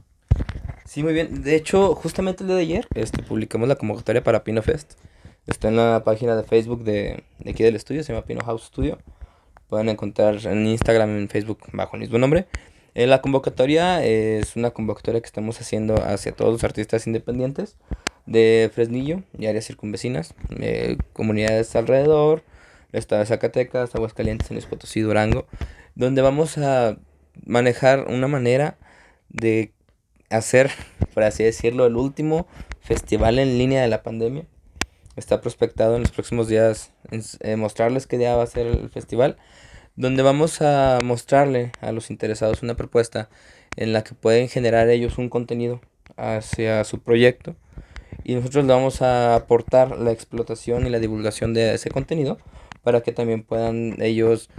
[0.86, 1.42] Sí, muy bien.
[1.42, 4.94] De hecho, justamente el día de ayer este, publicamos la convocatoria para Pino Fest.
[5.46, 8.98] Está en la página de Facebook de, aquí del estudio, se llama Pino House Studio.
[9.68, 12.46] Pueden encontrar en Instagram en Facebook bajo el mismo nombre.
[12.94, 17.76] Eh, la convocatoria es una convocatoria que estamos haciendo hacia todos los artistas independientes
[18.26, 22.44] de Fresnillo y áreas circunvecinas, eh, comunidades alrededor,
[22.92, 25.46] el estado de Zacatecas, Aguascalientes, San Potosí, Durango,
[25.96, 26.96] donde vamos a
[27.44, 28.78] manejar una manera
[29.28, 29.72] de
[30.30, 30.70] hacer,
[31.14, 32.46] por así decirlo, el último
[32.80, 34.46] festival en línea de la pandemia.
[35.16, 36.92] Está prospectado en los próximos días
[37.40, 39.36] eh, mostrarles qué día va a ser el festival,
[39.94, 43.30] donde vamos a mostrarle a los interesados una propuesta
[43.76, 45.80] en la que pueden generar ellos un contenido
[46.16, 47.56] hacia su proyecto
[48.24, 52.38] y nosotros le vamos a aportar la explotación y la divulgación de ese contenido
[52.82, 54.50] para que también puedan ellos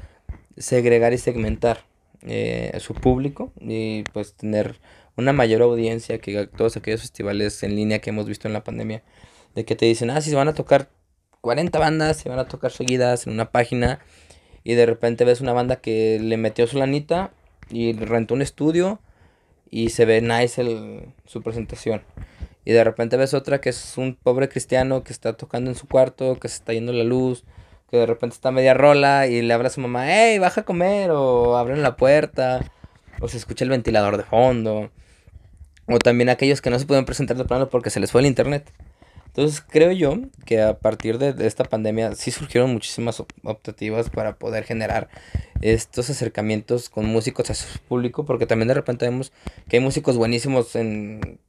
[0.58, 1.82] segregar y segmentar
[2.22, 4.80] eh, su público y pues tener
[5.18, 9.04] una mayor audiencia que todos aquellos festivales en línea que hemos visto en la pandemia,
[9.56, 10.90] de que te dicen, ah, si se van a tocar
[11.42, 14.00] 40 bandas, se van a tocar seguidas en una página,
[14.64, 17.32] y de repente ves una banda que le metió su lanita
[17.70, 19.00] y rentó un estudio
[19.70, 22.02] y se ve nice el, su presentación.
[22.66, 25.88] Y de repente ves otra que es un pobre cristiano que está tocando en su
[25.88, 27.46] cuarto, que se está yendo la luz,
[27.90, 30.66] que de repente está media rola y le habla a su mamá, hey, baja a
[30.66, 32.60] comer, o abren la puerta,
[33.22, 34.92] o se escucha el ventilador de fondo.
[35.88, 38.28] O también aquellos que no se pueden presentar de plano porque se les fue el
[38.28, 38.72] internet.
[39.28, 40.16] Entonces creo yo
[40.46, 45.10] que a partir de, esta pandemia sí surgieron muchísimas optativas para poder generar
[45.62, 49.32] estos acercamientos con músicos a su público, porque también de repente vemos
[49.70, 51.40] que hay músicos buenísimos en,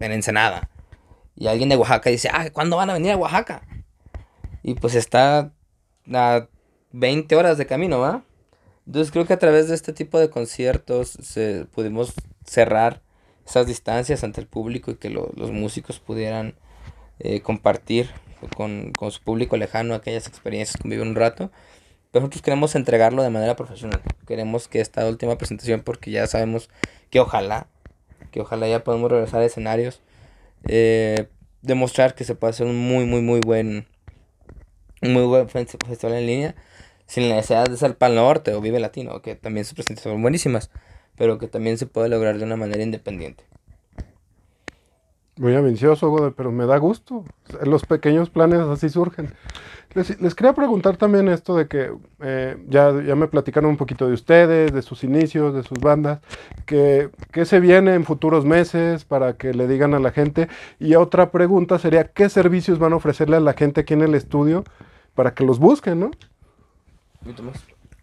[0.00, 0.68] en Ensenada.
[1.36, 3.62] Y alguien de Oaxaca dice, ah, ¿cuándo van a venir a Oaxaca?
[4.62, 5.52] Y pues está
[6.12, 6.48] a
[6.92, 8.24] 20 horas de camino, ¿va?
[8.86, 12.12] Entonces creo que a través de este tipo de conciertos se, pudimos
[12.44, 13.02] cerrar
[13.46, 16.54] esas distancias ante el público y que los músicos pudieran
[17.18, 18.10] eh, compartir
[18.56, 21.50] con, con, su público lejano aquellas experiencias, convivir un rato.
[22.10, 24.02] Pero nosotros queremos entregarlo de manera profesional.
[24.26, 26.68] Queremos que esta última presentación, porque ya sabemos
[27.10, 27.68] que ojalá,
[28.30, 30.00] que ojalá ya podamos regresar a escenarios,
[30.68, 31.28] eh,
[31.62, 33.86] demostrar que se puede hacer un muy, muy, muy buen,
[35.02, 36.54] muy buen festival en línea,
[37.06, 40.70] sin necesidad de ser Pal Norte o Vive Latino, que también sus presentaciones son buenísimas,
[41.16, 43.44] pero que también se puede lograr de una manera independiente.
[45.38, 47.24] Muy ambicioso, pero me da gusto.
[47.62, 49.34] Los pequeños planes así surgen.
[49.94, 54.14] Les, quería preguntar también esto de que eh, ya, ya me platicaron un poquito de
[54.14, 56.20] ustedes, de sus inicios, de sus bandas,
[56.66, 60.48] que, ¿qué se viene en futuros meses para que le digan a la gente?
[60.78, 64.14] Y otra pregunta sería, ¿qué servicios van a ofrecerle a la gente aquí en el
[64.14, 64.64] estudio
[65.14, 66.10] para que los busquen, no?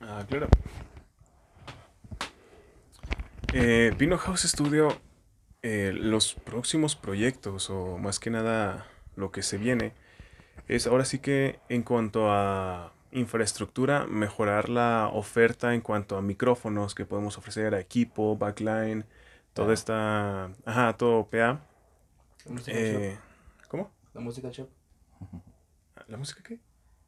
[0.02, 0.48] Ah, claro.
[3.52, 4.98] Eh, Pino House Studio
[5.62, 9.94] eh, los próximos proyectos o más que nada lo que se viene
[10.68, 16.96] es ahora sí que en cuanto a infraestructura, mejorar la oferta en cuanto a micrófonos
[16.96, 19.06] que podemos ofrecer, a equipo, backline,
[19.54, 21.62] toda esta, ajá, todo PA.
[22.68, 23.18] Eh,
[23.68, 23.92] ¿Cómo?
[24.14, 24.70] La música shop.
[26.08, 26.60] ¿La música qué?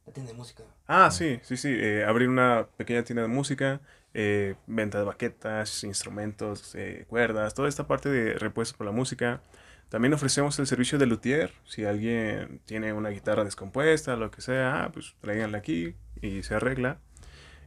[0.06, 0.64] La tienda de música.
[0.88, 1.70] Ah, sí, sí, sí.
[1.70, 3.82] Eh, abrir una pequeña tienda de música,
[4.18, 9.42] eh, venta de baquetas, instrumentos, eh, cuerdas, toda esta parte de repuestos por la música.
[9.90, 11.52] También ofrecemos el servicio de luthier.
[11.66, 16.56] Si alguien tiene una guitarra descompuesta, lo que sea, ah, pues tráiganla aquí y se
[16.56, 17.00] arregla.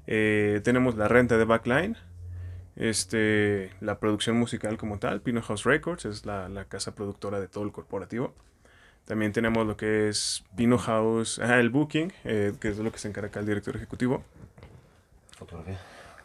[0.06, 1.98] Eh, tenemos la renta de backline.
[2.76, 7.48] Este, la producción musical como tal, Pino House Records, es la, la casa productora de
[7.48, 8.34] todo el corporativo.
[9.04, 13.08] También tenemos lo que es Pino House, ah, el booking, que es lo que se
[13.08, 14.24] encarga el director ejecutivo.
[15.36, 15.78] Fotografía.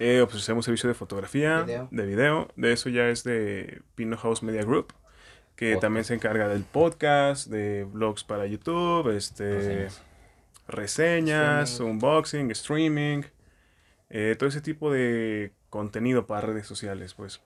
[0.06, 2.50] Eh, ofrecemos servicio de fotografía, de video.
[2.58, 4.92] De eso ya es de Pino House Media Group,
[5.56, 9.88] que también se encarga del podcast, de blogs para YouTube, este,
[10.68, 13.22] reseñas, unboxing, streaming,
[14.10, 17.40] eh, todo ese tipo de contenido para redes sociales, pues.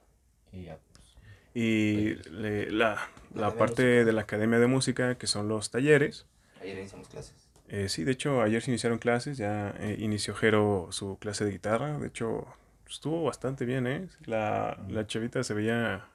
[1.54, 2.32] Y, pues,
[2.72, 6.26] la, la parte de la Academia de Música, que son los talleres.
[6.60, 7.47] Ayer iniciamos clases.
[7.70, 11.52] Eh, sí, de hecho, ayer se iniciaron clases, ya eh, inició Jero su clase de
[11.52, 12.48] guitarra, de hecho,
[12.90, 14.08] estuvo bastante bien, ¿eh?
[14.26, 16.06] La, la chavita se veía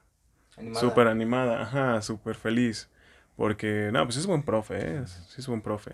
[0.75, 2.89] súper animada, ajá, súper feliz,
[3.37, 5.07] porque, no, pues es buen profe, ¿eh?
[5.07, 5.93] Sí es buen profe.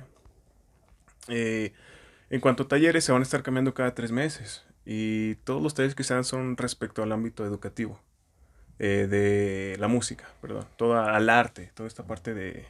[1.26, 1.72] Eh,
[2.30, 5.74] en cuanto a talleres, se van a estar cambiando cada tres meses, y todos los
[5.74, 8.00] talleres que se dan son respecto al ámbito educativo,
[8.78, 12.64] de la música, perdón, toda al arte, toda esta parte de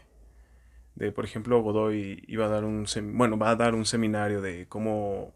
[0.99, 4.67] de por ejemplo, Godoy iba a dar un, bueno, va a dar un seminario de
[4.69, 5.33] cómo,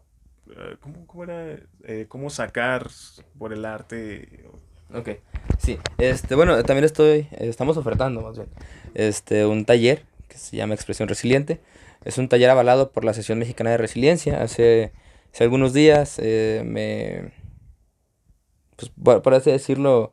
[0.49, 2.89] eh, cómo, cómo era, eh, cómo sacar
[3.39, 4.43] por el arte.
[4.93, 5.09] Ok,
[5.57, 8.49] sí, este, bueno, también estoy, estamos ofertando más bien,
[8.93, 11.61] este, un taller que se llama Expresión Resiliente.
[12.03, 14.43] Es un taller avalado por la Sesión Mexicana de Resiliencia.
[14.43, 14.91] Hace,
[15.33, 17.31] hace algunos días eh, me,
[18.75, 18.91] pues,
[19.21, 20.11] por, así decirlo,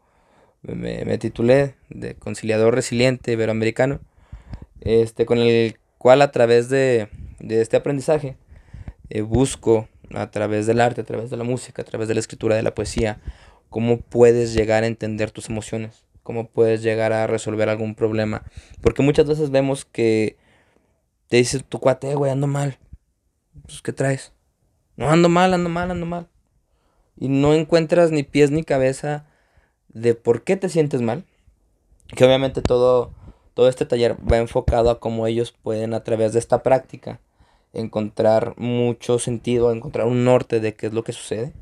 [0.62, 3.98] me, me, titulé de conciliador resiliente iberoamericano
[4.80, 7.08] este, con el cual a través de,
[7.40, 8.36] este aprendizaje
[9.08, 12.20] eh, busco a través del arte, a través de la música, a través de la
[12.20, 13.20] escritura, de la poesía,
[13.68, 18.42] cómo puedes llegar a entender tus emociones, cómo puedes llegar a resolver algún problema.
[18.80, 20.36] Porque muchas veces vemos que
[21.28, 22.78] te dice tu cuate, eh, güey, ando mal.
[23.66, 24.32] Pues, ¿qué traes?
[24.96, 26.28] No, ando mal, ando mal, ando mal.
[27.16, 29.26] Y no encuentras ni pies ni cabeza
[29.88, 31.24] de por qué te sientes mal.
[32.16, 33.12] Que obviamente todo
[33.60, 37.20] todo este taller va enfocado a cómo ellos pueden a través de esta práctica
[37.74, 41.52] encontrar mucho sentido, encontrar un norte de qué es lo que sucede.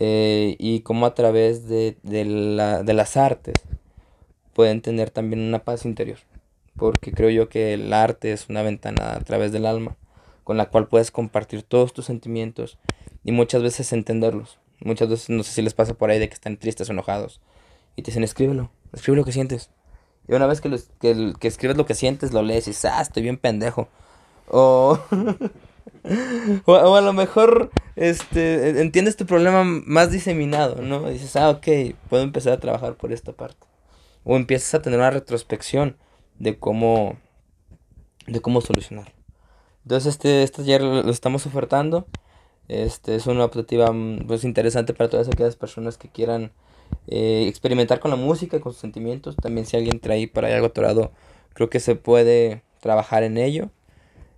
[0.00, 3.54] Eh, y cómo a través de, la, de las artes
[4.52, 6.18] pueden tener también una paz interior.
[6.76, 9.96] Porque creo yo que el arte es una ventana a través del alma
[10.44, 12.76] con la cual puedes compartir todos tus sentimientos
[13.24, 14.58] y muchas veces entenderlos.
[14.80, 17.40] Muchas veces no sé si les pasa por ahí de que están tristes enojados
[17.96, 19.70] y te dicen escríbelo, escribe lo que sientes.
[20.28, 23.22] Y una vez que, que, escribes lo que sientes, lo lees y dices, ah, estoy
[23.22, 23.88] bien pendejo.
[24.48, 24.98] O,
[26.64, 31.08] o, a lo mejor este, entiendes tu problema más diseminado, ¿no?
[31.08, 31.66] Dices, ah, ok,
[32.08, 33.66] puedo empezar a trabajar por esta parte.
[34.24, 35.96] O empiezas a tener una retrospección
[36.38, 37.16] de cómo,
[38.26, 39.12] de cómo solucionarlo.
[39.84, 42.06] Entonces, este, este taller lo estamos ofertando.
[42.68, 46.52] Este es una optativa mm, pues, interesante para todas aquellas personas que quieran
[47.06, 49.36] eh, experimentar con la música, con sus sentimientos.
[49.36, 51.12] También si alguien trae para algo atorado,
[51.52, 53.70] creo que se puede trabajar en ello.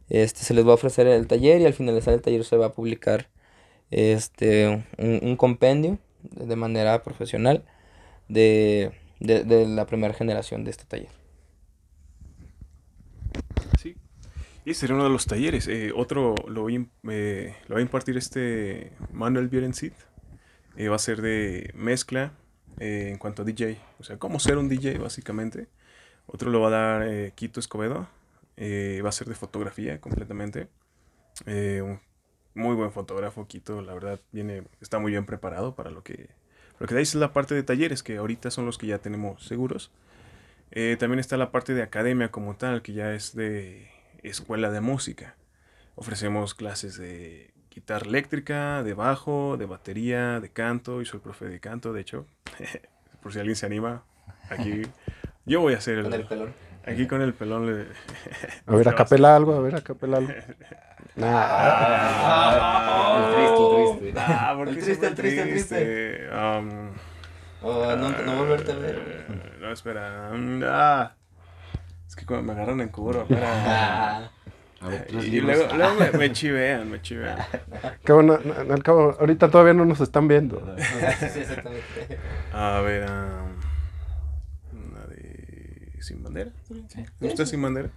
[0.08, 2.66] Este, se les va a ofrecer el taller y al finalizar el taller se va
[2.66, 3.28] a publicar
[3.90, 7.64] este, un, compendio de manera profesional
[8.28, 11.10] de, de, de la primera generación de este taller.
[13.80, 13.96] Sí.
[14.64, 15.68] Y ese uno de los talleres.
[15.68, 19.92] Eh, otro lo voy, eh, lo va a impartir este Manuel Bierencid.
[20.76, 22.32] Va a ser de mezcla
[22.78, 23.78] eh, en cuanto a DJ.
[23.98, 25.68] O sea, cómo ser un DJ, básicamente.
[26.26, 28.08] Otro lo va a dar eh, Quito Escobedo.
[28.56, 30.68] Eh, va a ser de fotografía completamente.
[31.46, 32.00] Un
[32.54, 33.82] muy buen fotógrafo, Quito.
[33.82, 36.30] La verdad, viene, está muy bien preparado para lo que...
[36.80, 39.44] Lo que dais es la parte de talleres, que ahorita son los que ya tenemos
[39.46, 39.92] seguros.
[40.98, 43.88] También está la parte de academia como tal, que ya es de
[44.24, 45.36] escuela de música.
[45.94, 51.02] Ofrecemos clases de guitarra eléctrica, de bajo, de batería, de canto.
[51.02, 52.26] Y soy profe de canto, de hecho.
[53.22, 54.04] Por si alguien se anima.
[54.50, 54.82] Aquí
[55.46, 56.26] yo voy a hacer el...
[56.26, 56.54] pelón.
[56.86, 57.86] Aquí con el pelón le...
[58.66, 60.32] A ver, a capela algo, a ver, a capela algo.
[61.16, 61.30] Nah.
[63.16, 64.20] El triste, el triste.
[64.20, 66.28] Ah, ¿por El triste, el triste, el triste.
[66.30, 66.90] Um,
[67.66, 69.56] Oh, no, no volverte a ver.
[69.58, 70.30] No, espera.
[70.66, 71.14] Ah.
[72.06, 74.30] Es que cuando me agarran en curva, espera.
[75.22, 77.38] Y luego, luego me, me chivean, me chivean.
[78.70, 80.60] Al cabo, ahorita todavía no nos están viendo.
[80.76, 82.18] sí, sí, exactamente.
[82.52, 83.60] A ver, um,
[84.88, 86.50] una de Sin Bandera.
[86.68, 87.90] ¿Te gusta Sin Bandera?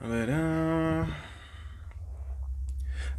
[0.00, 1.06] A ver, ah,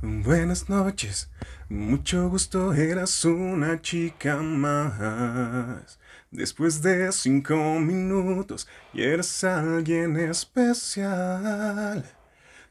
[0.01, 1.29] Buenas noches,
[1.67, 5.99] mucho gusto, eras una chica más.
[6.31, 12.05] Después de cinco minutos, y eres alguien especial.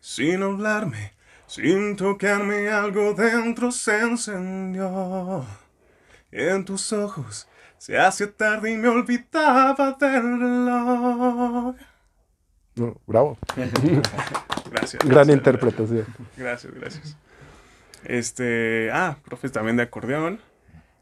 [0.09, 1.13] Sin hablarme,
[1.47, 5.45] sin tocarme, algo dentro se encendió.
[6.33, 7.47] En tus ojos
[7.77, 11.77] se hacía tarde y me olvidaba del reloj.
[12.77, 13.37] No, bravo.
[14.71, 15.03] Gracias.
[15.05, 16.07] Gran gracias, interpretación.
[16.39, 17.17] Gracias, gracias.
[18.05, 18.89] Este.
[18.91, 20.41] Ah, profes también de acordeón.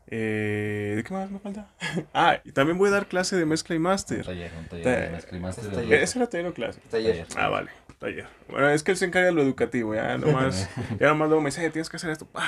[0.08, 1.68] Eh, ¿De qué más me falta?
[2.12, 4.24] ah, y también voy a dar clase de mezcla y Un máster.
[4.26, 6.02] taller, un taller Ta- de mezcla y máster es de- taller.
[6.02, 6.80] ¿Ese era taller o clase?
[6.90, 7.24] Taller.
[7.36, 8.26] Ah, vale, taller.
[8.48, 10.68] Bueno, es que él se encarga de lo educativo, ya nomás.
[11.00, 12.26] ya nomás luego me dice, "Eh, tienes que hacer esto.
[12.26, 12.44] ¡pah!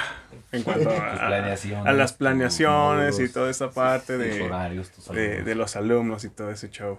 [0.53, 4.43] En cuanto a, a- planeaciones, a las planeaciones y toda esta parte tus de.
[4.43, 6.99] horarios, tus de, los alumnos y todo ese show.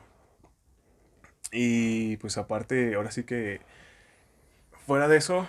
[1.51, 3.61] Y pues aparte, ahora sí que
[4.85, 5.47] fuera de eso,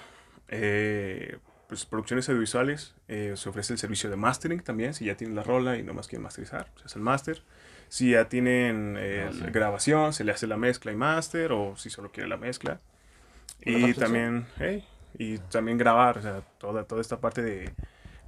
[0.48, 1.38] eh,
[1.68, 5.42] pues producciones audiovisuales, eh, se ofrece el servicio de mastering también, si ya tienen la
[5.42, 7.42] rola y nomás quieren masterizar, se hace el master.
[7.88, 9.42] Si ya tienen eh, Grabación.
[9.46, 12.80] la grabación, se le hace la mezcla y master, o si solo quiere la mezcla.
[13.66, 14.84] ¿Una Y también, hey,
[15.18, 17.72] y también grabar, o sea, toda, toda esta parte de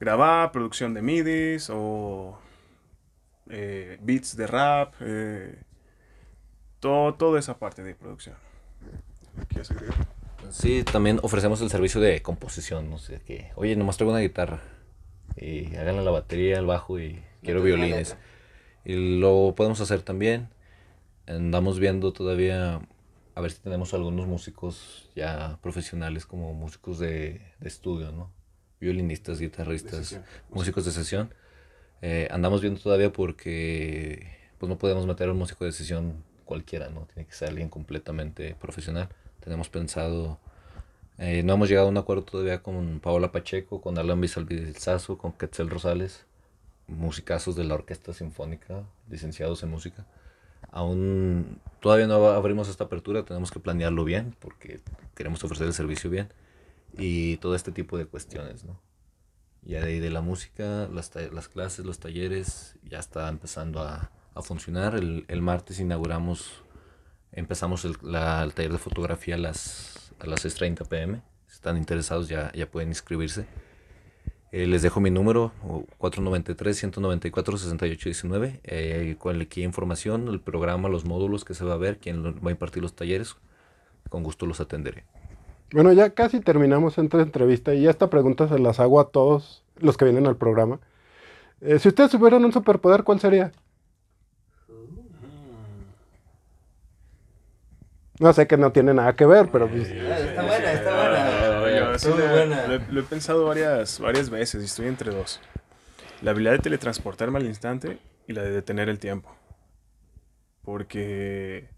[0.00, 2.38] grabar, producción de midis o
[3.50, 5.56] eh, beats de rap, eh,
[6.80, 8.36] todo, toda esa parte de producción.
[9.48, 9.94] ¿Quieres agregar?
[10.50, 14.60] Sí, también ofrecemos el servicio de composición, no sé, que, oye, nomás traigo una guitarra
[15.36, 18.16] y háganle la batería, el bajo y quiero violines.
[18.84, 20.48] Y lo podemos hacer también.
[21.26, 22.80] Andamos viendo todavía
[23.34, 28.30] a ver si tenemos algunos músicos ya profesionales como músicos de, de estudio, ¿no?
[28.80, 30.20] Violinistas, guitarristas,
[30.50, 31.32] músicos de sesión.
[32.02, 36.90] Eh, andamos viendo todavía porque pues no podemos meter a un músico de sesión cualquiera,
[36.90, 37.06] ¿no?
[37.06, 39.08] Tiene que ser alguien completamente profesional.
[39.40, 40.38] Tenemos pensado,
[41.18, 45.32] eh, no hemos llegado a un acuerdo todavía con Paola Pacheco, con Alan Bizalvizazo, con
[45.32, 46.26] Quetzal Rosales,
[46.88, 50.04] musicazos de la Orquesta Sinfónica, licenciados en música.
[50.72, 54.80] Aún todavía no abrimos esta apertura, tenemos que planearlo bien porque
[55.14, 56.28] queremos ofrecer el servicio bien
[56.98, 58.80] y todo este tipo de cuestiones, ¿no?
[59.64, 64.10] Ya de ahí de la música, las, las clases, los talleres, ya está empezando a,
[64.34, 64.96] a funcionar.
[64.96, 66.64] El, el martes inauguramos,
[67.32, 71.22] empezamos el, la- el taller de fotografía a las, a las 6.30 pm.
[71.46, 73.46] Si están interesados ya, ya pueden inscribirse.
[74.52, 78.60] Eh, les dejo mi número, o 493-194-6819.
[78.64, 82.50] Eh, cualquier información, el programa, los módulos que se va a ver, quién va a
[82.50, 83.36] impartir los talleres,
[84.10, 85.04] con gusto los atenderé.
[85.72, 89.96] Bueno, ya casi terminamos esta entrevista y esta pregunta se las hago a todos los
[89.96, 90.80] que vienen al programa.
[91.62, 93.52] Eh, si ustedes tuvieran un superpoder, ¿cuál sería?
[98.20, 100.91] No sé que no tiene nada que ver, pero pues, Ah, Está buena, está
[101.92, 101.98] buena.
[101.98, 102.66] Yo sí Muy le- buena.
[102.66, 105.40] Lo, he- lo he pensado varias, varias veces y estoy entre dos.
[106.22, 109.34] La habilidad de teletransportarme al instante y la de detener el tiempo.
[110.64, 111.68] Porque,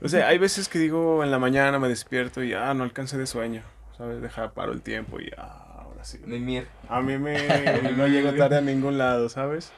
[0.00, 3.18] no sé, hay veces que digo en la mañana me despierto y ah, no alcancé
[3.18, 3.62] de sueño.
[3.98, 4.22] ¿Sabes?
[4.22, 6.18] Dejar paro el tiempo y ah, ahora sí.
[6.24, 6.66] Mimir.
[6.88, 7.36] A mí me
[7.96, 9.72] no llego tarde a ningún lado, ¿sabes?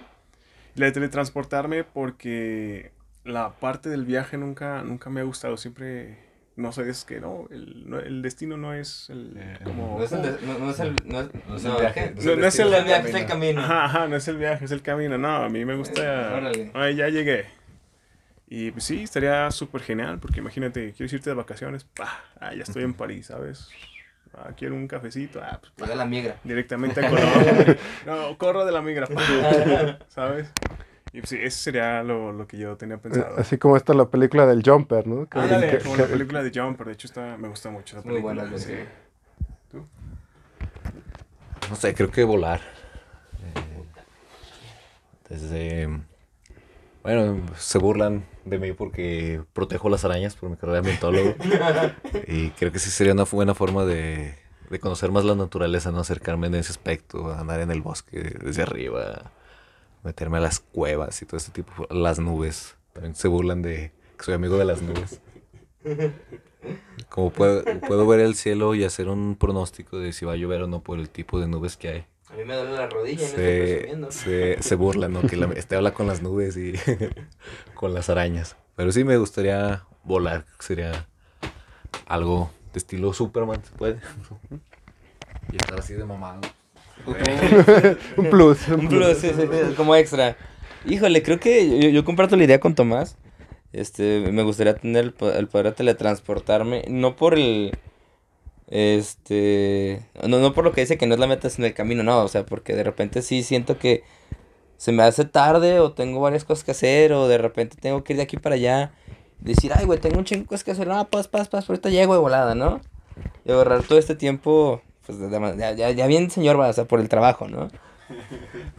[0.76, 2.92] Y la de teletransportarme porque
[3.24, 5.56] la parte del viaje nunca, nunca me ha gustado.
[5.56, 6.18] Siempre
[6.56, 9.98] no sabes que no, el, no, el destino no es el, Eh, como...
[9.98, 12.14] No es el, de- no, no es el, no es, No es el no, viaje.
[12.16, 13.60] No, no es el- viaje, es el camino.
[13.60, 15.18] Ajá, ajá, no es el viaje, es el camino.
[15.18, 16.00] No, a mí me gusta.
[16.34, 16.70] Órale.
[16.74, 17.46] Ay, ya llegué.
[18.46, 22.20] Y pues sí, estaría súper genial, porque imagínate, quieres irte de vacaciones, ¡pah!
[22.38, 23.68] Ah, ya estoy en París, ¿sabes?
[24.36, 26.36] Ah, quiero un cafecito, ah, pues, Llega la migra.
[26.44, 27.76] directamente a Colombia.
[28.06, 29.98] no, corro de la migra, ¡pah!
[30.08, 30.48] ¿sabes?
[31.14, 33.38] Y pues sí, eso sería lo, lo que yo tenía Eh, pensado.
[33.38, 35.28] Así como está la película del Jumper, ¿no?
[35.28, 38.16] Que- como que- la película de Jumper, de hecho está, me gusta mucho esa Muy
[38.20, 38.42] película.
[38.42, 38.74] buena, sí.
[39.70, 39.78] sí.
[41.70, 42.60] No sé, creo que volar.
[43.38, 43.84] Eh,
[45.28, 45.88] desde.
[47.04, 51.34] Bueno, se burlan de mí porque protejo las arañas por mi carrera de ambientólogo.
[52.26, 54.34] y creo que sí sería una buena forma de,
[54.68, 58.62] de conocer más la naturaleza, no acercarme en ese aspecto, andar en el bosque desde
[58.62, 59.30] arriba,
[60.04, 62.76] meterme a las cuevas y todo este tipo, las nubes.
[62.92, 65.20] También se burlan de que soy amigo de las nubes.
[67.08, 70.62] Como puedo, puedo ver el cielo y hacer un pronóstico de si va a llover
[70.62, 72.06] o no por el tipo de nubes que hay.
[72.30, 74.10] A mí me duele la rodilla no estoy Se, presumiendo.
[74.12, 75.22] se, se burlan, ¿no?
[75.22, 76.72] Que la, este habla con las nubes y
[77.74, 78.56] con las arañas.
[78.76, 81.06] Pero sí me gustaría volar, sería
[82.06, 84.00] algo de estilo Superman, ¿se puede?
[85.52, 86.40] Y estar así de mamado.
[88.16, 88.68] un plus.
[88.68, 89.18] Un plus.
[89.18, 90.36] sí, sí, como extra.
[90.86, 93.16] Híjole, creo que yo, yo comparto la idea con Tomás.
[93.72, 97.72] Este, me gustaría tener el, po- el poder de teletransportarme, no por el,
[98.68, 102.02] este, no, no por lo que dice que no es la meta, sino el camino,
[102.02, 104.04] no, o sea, porque de repente sí siento que
[104.76, 108.12] se me hace tarde o tengo varias cosas que hacer o de repente tengo que
[108.12, 108.92] ir de aquí para allá,
[109.40, 111.90] decir, ay, güey, tengo un chingo de cosas que hacer, no, pues, pas, pas, ahorita
[111.90, 112.80] llego de volada, ¿no?
[113.44, 115.18] Y ahorrar todo este tiempo, pues,
[115.58, 117.68] ya, ya, ya bien señor va, o sea, por el trabajo, ¿no?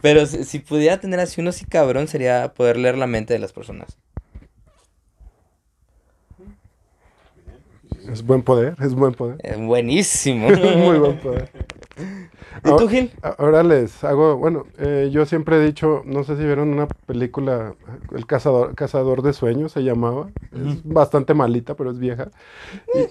[0.00, 3.40] Pero si, si pudiera tener así uno así cabrón, sería poder leer la mente de
[3.40, 3.98] las personas.
[8.10, 9.38] Es buen poder, es buen poder.
[9.42, 10.48] Eh, buenísimo.
[10.76, 11.50] Muy buen poder.
[12.64, 13.12] ¿Y tú, Gil?
[13.38, 17.74] Ahora les hago, bueno, eh, yo siempre he dicho, no sé si vieron una película,
[18.14, 22.30] El Cazador, Cazador de Sueños se llamaba, es bastante malita, pero es vieja,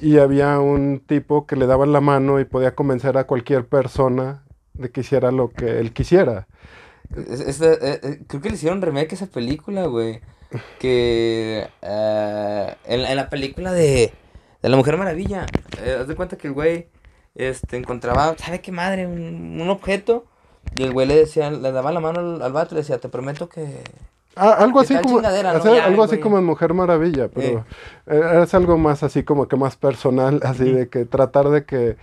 [0.01, 3.65] y, y había un tipo que le daban la mano y podía convencer a cualquier
[3.65, 4.43] persona
[4.73, 6.47] de que hiciera lo que él quisiera.
[7.15, 10.21] Eh, eh, creo que le hicieron remake a esa película, güey.
[10.79, 14.13] Que eh, en, en la película de,
[14.65, 15.45] de La Mujer Maravilla,
[15.83, 16.87] eh, haz de cuenta que el güey
[17.35, 19.05] este, encontraba, ¿sabe qué madre?
[19.05, 20.25] Un, un objeto.
[20.75, 22.97] Y el güey le decía, le daba la mano al, al vato y le decía,
[22.97, 23.83] te prometo que...
[24.35, 25.59] Ah, algo ¿Qué así como, chingadera, no?
[25.59, 27.63] hacer Ya, algo así como en Mujer Maravilla, pero
[28.07, 31.95] eh, es algo más así como que más personal, así de que tratar de que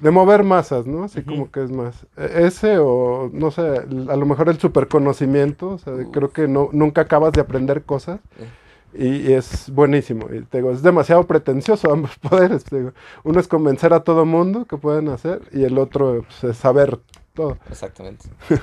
[0.00, 1.04] de mover masas, ¿no?
[1.04, 5.70] Así como que es más e- ese o no sé, a lo mejor el superconocimiento,
[5.70, 8.20] o sea, creo que no nunca acabas de aprender cosas.
[8.38, 8.63] Y,
[8.96, 12.92] y es buenísimo, y te digo, es demasiado pretencioso ambos poderes, te digo.
[13.24, 16.98] Uno es convencer a todo mundo que pueden hacer y el otro pues, es saber
[17.34, 17.58] todo.
[17.68, 18.28] Exactamente.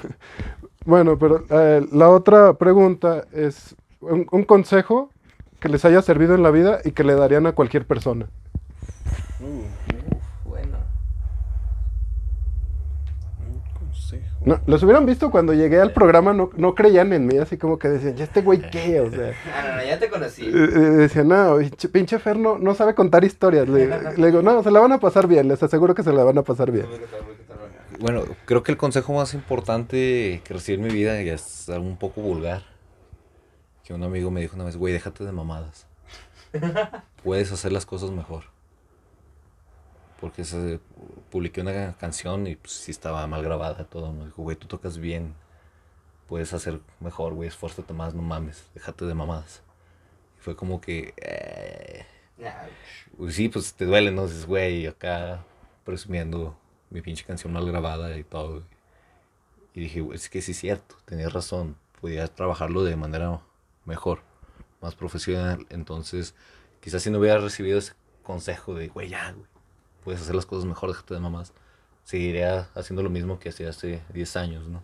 [0.84, 5.11] Bueno, pero eh, la otra pregunta es un, un consejo
[5.59, 8.27] que les haya servido en la vida y que le darían a cualquier persona.
[9.39, 9.63] Uh,
[10.49, 10.77] Bueno.
[13.47, 14.30] un consejo.
[14.43, 17.77] No, los hubieran visto cuando llegué al programa, no, no creían en mí, así como
[17.77, 18.99] que decían, ¿ya este güey qué?
[18.99, 20.45] O sea, Ah, no, no, ya te conocí.
[20.45, 23.69] eh, eh, decían, no, pinche, pinche Fer no, no sabe contar historias.
[23.69, 23.87] Le,
[24.17, 26.39] le digo, no, se la van a pasar bien, les aseguro que se la van
[26.39, 26.87] a pasar bien.
[27.99, 31.85] Bueno, creo que el consejo más importante que recibí en mi vida, y es algo
[31.85, 32.63] un poco vulgar,
[33.83, 35.85] que un amigo me dijo una vez, güey, déjate de mamadas.
[37.23, 38.45] Puedes hacer las cosas mejor.
[40.22, 40.80] Porque se,
[41.32, 44.13] publiqué una canción y pues sí estaba mal grabada todo.
[44.13, 45.34] Me dijo, güey, tú tocas bien.
[46.28, 49.64] Puedes hacer mejor, güey, esfuérzate más, no mames, déjate de mamadas.
[50.38, 51.14] Y fue como que...
[51.18, 52.06] eh,
[53.18, 54.27] pues sí, pues te duele, ¿no?
[54.27, 55.43] Dices, güey, acá
[55.84, 56.57] presumiendo
[56.89, 58.64] mi pinche canción mal grabada y todo.
[59.73, 61.77] Y dije, güey, es que sí es cierto, tenías razón.
[61.99, 63.41] Podía trabajarlo de manera
[63.85, 64.22] mejor,
[64.81, 65.65] más profesional.
[65.69, 66.35] Entonces,
[66.81, 67.93] quizás si no hubiera recibido ese
[68.23, 69.51] consejo de, güey, ya, güey,
[70.03, 71.53] puedes hacer las cosas mejor, déjate de mamás,
[72.03, 74.82] seguiría haciendo lo mismo que hacía hace 10 años, ¿no?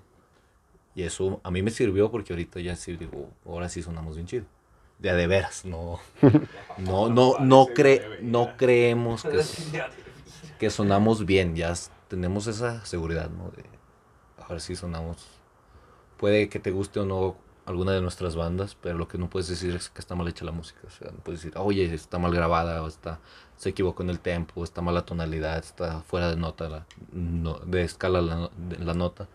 [0.96, 4.28] Y eso a mí me sirvió porque ahorita ya sí digo, ahora sí sonamos bien
[4.28, 4.46] chido.
[4.98, 6.00] De a de veras, no.
[6.80, 9.42] No, no, no, cre no creemos que,
[10.60, 11.74] que sonamos bien, ya
[12.08, 13.52] tenemos esa seguridad, ¿no?
[13.52, 13.64] De
[14.40, 15.28] ahora sí sonamos.
[16.18, 17.38] Puede que te guste o no
[17.68, 20.46] alguna de nuestras bandas, pero lo que no puedes decir es que está mal hecha
[20.46, 20.80] la música.
[20.88, 23.20] O sea, no puedes decir, oye, está mal grabada, o está,
[23.58, 27.84] se equivocó en el tempo, está mala tonalidad, está fuera de nota, la, no- de
[27.84, 29.28] escala la, de la nota.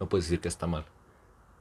[0.00, 0.84] No puedes decir que está mal,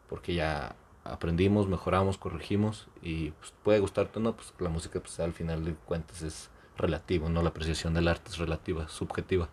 [0.09, 5.19] porque ya aprendimos, mejoramos, corregimos y pues, puede gustarte o no, pues la música pues
[5.19, 7.41] al final de cuentas es relativo, ¿no?
[7.41, 9.49] La apreciación del arte es relativa, subjetiva.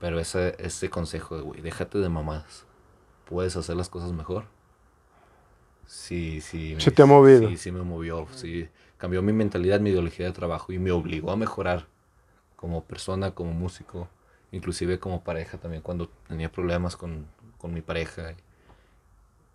[0.00, 2.64] Pero ese, ese consejo de, güey, déjate de mamadas.
[3.26, 4.44] Puedes hacer las cosas mejor.
[5.86, 6.76] Sí, sí.
[6.78, 7.48] Se te ha movido.
[7.48, 8.26] Sí, sí me movió.
[8.34, 8.68] Sí,
[9.00, 11.86] cambió mi mentalidad, mi ideología de trabajo y me obligó a mejorar
[12.54, 14.08] como persona, como músico,
[14.52, 18.34] inclusive como pareja también cuando tenía problemas con, con mi pareja.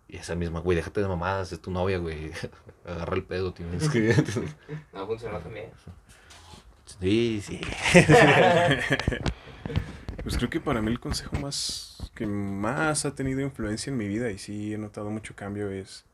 [0.08, 2.32] Y esa misma, güey, déjate de mamadas, es tu novia, güey.
[2.84, 4.14] Agarra el pedo, tienes que...
[4.92, 5.70] No funcionó también.
[7.00, 7.60] Sí, sí.
[10.22, 14.08] Pues creo que para mí el consejo más que más ha tenido influencia en mi
[14.08, 16.04] vida y sí he notado mucho cambio es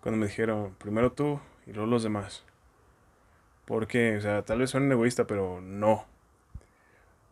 [0.00, 2.42] cuando me dijeron primero tú y luego los demás.
[3.68, 6.06] Porque, o sea, tal vez suene egoísta, pero no.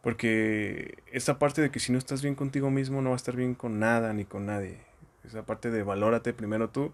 [0.03, 3.35] Porque esa parte de que si no estás bien contigo mismo no va a estar
[3.35, 4.79] bien con nada ni con nadie.
[5.25, 6.93] Esa parte de valórate primero tú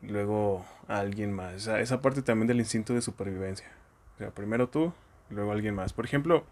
[0.00, 1.66] y luego a alguien más.
[1.66, 3.70] Esa, parte también del instinto de supervivencia.
[4.14, 4.94] O sea, primero tú
[5.30, 5.92] y luego alguien más.
[5.92, 6.46] Por ejemplo,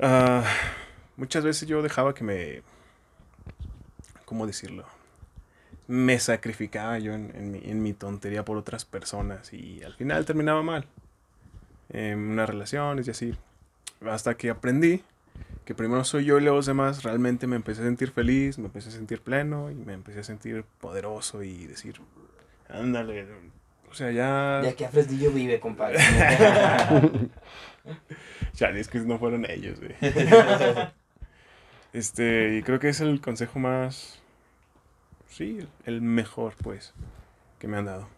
[0.00, 0.44] ah,
[1.16, 2.62] muchas veces yo dejaba que me...
[4.26, 4.84] ¿Cómo decirlo?
[5.92, 10.24] Me sacrificaba yo en, en mi, en mi tontería por otras personas y al final
[10.24, 10.86] terminaba mal.
[11.90, 13.34] En unas relaciones y así.
[14.00, 15.02] Hasta que aprendí
[15.64, 18.66] que primero soy yo y luego los demás, realmente me empecé a sentir feliz, me
[18.66, 22.00] empecé a sentir pleno y me empecé a sentir poderoso y decir,
[22.68, 23.26] ándale,
[23.90, 24.60] o sea, ya...
[24.64, 25.98] Ya que a Fresnillo vive, compadre.
[28.54, 29.94] Ya, es que no fueron ellos, güey.
[31.92, 34.21] Este, y creo que es el consejo más,
[35.32, 36.92] sí, el mejor, pues,
[37.58, 38.08] que me han dado.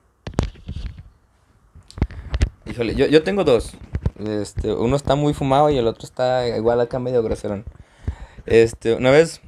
[2.66, 3.76] Híjole, yo, yo tengo dos.
[4.18, 7.64] Este, uno está muy fumado y el otro está igual acá medio groserón.
[8.46, 9.40] Este, una vez,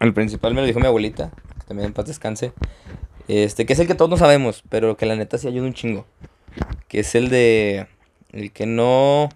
[0.00, 2.52] el principal me lo dijo mi abuelita, que también en paz descanse.
[3.26, 5.74] Este, que es el que todos no sabemos, pero que la neta sí ayuda un
[5.74, 6.06] chingo.
[6.88, 7.88] Que es el de.
[8.32, 9.28] El que no.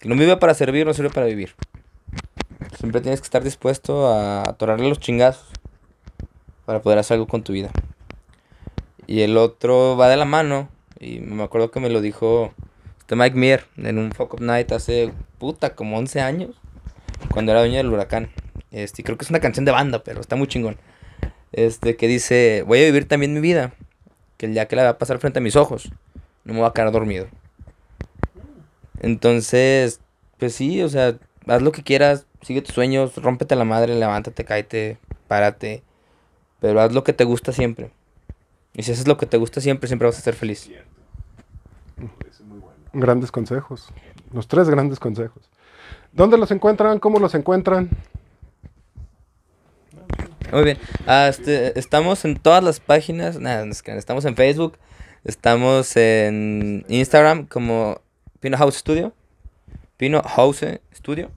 [0.00, 1.54] Que no vive para servir, no sirve para vivir.
[2.78, 5.54] Siempre tienes que estar dispuesto a atorarle los chingazos
[6.64, 7.70] para poder hacer algo con tu vida.
[9.06, 10.68] Y el otro va de la mano.
[10.98, 12.52] Y me acuerdo que me lo dijo
[13.00, 16.50] este Mike Meir en un Fuck Up Night hace puta como 11 años.
[17.30, 18.30] Cuando era dueño del huracán.
[18.70, 20.76] Este, creo que es una canción de banda, pero está muy chingón.
[21.52, 23.72] Este, que dice, voy a vivir también mi vida.
[24.36, 25.90] Que el día que la va a pasar frente a mis ojos,
[26.44, 27.28] no me voy a quedar dormido.
[29.00, 30.00] Entonces,
[30.38, 31.16] pues sí, o sea,
[31.46, 35.82] haz lo que quieras, sigue tus sueños, rómpete la madre, levántate, cáete, párate.
[36.60, 37.90] Pero haz lo que te gusta siempre.
[38.74, 40.70] Y si haces lo que te gusta siempre, siempre vas a ser feliz.
[42.92, 43.88] Grandes consejos.
[44.32, 45.48] Los tres grandes consejos.
[46.12, 46.98] ¿Dónde los encuentran?
[46.98, 47.90] ¿Cómo los encuentran?
[50.52, 50.78] Muy bien.
[51.06, 53.38] Ah, este, estamos en todas las páginas.
[53.38, 54.78] Nada, estamos en Facebook.
[55.24, 58.00] Estamos en Instagram como
[58.40, 59.12] Pino House Studio.
[59.96, 60.64] Pino House
[60.94, 61.30] Studio.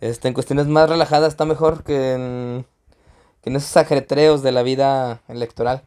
[0.00, 2.66] Este, en cuestiones más relajadas está mejor que en,
[3.42, 5.82] que en esos ajetreos de la vida electoral.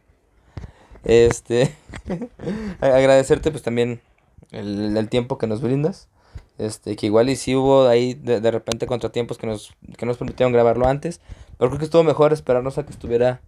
[1.04, 1.74] Este,
[2.82, 4.02] agradecerte pues también
[4.52, 6.08] el, el tiempo que nos brindas.
[6.58, 10.18] Este, que igual y si hubo ahí de, de repente contratiempos que nos, que nos
[10.18, 11.22] permitieron grabarlo antes,
[11.58, 13.42] Pero creo que estuvo mejor esperarnos a que estuviera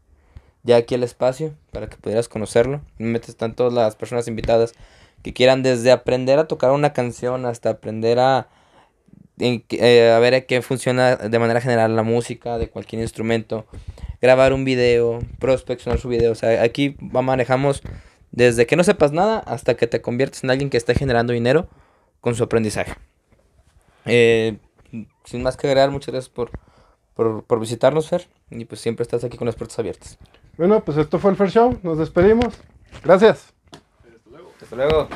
[0.64, 2.82] ya aquí el espacio para que pudieras conocerlo.
[2.98, 4.74] Metes están todas las personas invitadas
[5.24, 8.48] que quieran desde aprender a tocar una canción hasta aprender a,
[9.38, 13.66] en eh, a ver qué funciona de manera general la música de cualquier instrumento,
[14.22, 16.32] grabar un video, prospeccionar su video.
[16.32, 17.82] O sea, aquí manejamos
[18.32, 21.68] desde que no sepas nada hasta que te conviertes en alguien que está generando dinero
[22.22, 22.96] con su aprendizaje.
[24.06, 24.58] Eh,
[25.26, 26.52] sin más que agregar, muchas gracias por,
[27.14, 28.28] por, por visitarnos, Fer.
[28.50, 30.18] Y pues siempre estás aquí con las puertas abiertas.
[30.58, 31.80] Bueno, pues esto fue el Fair Show.
[31.84, 32.56] Nos despedimos.
[33.04, 33.54] Gracias.
[34.62, 35.08] Hasta luego.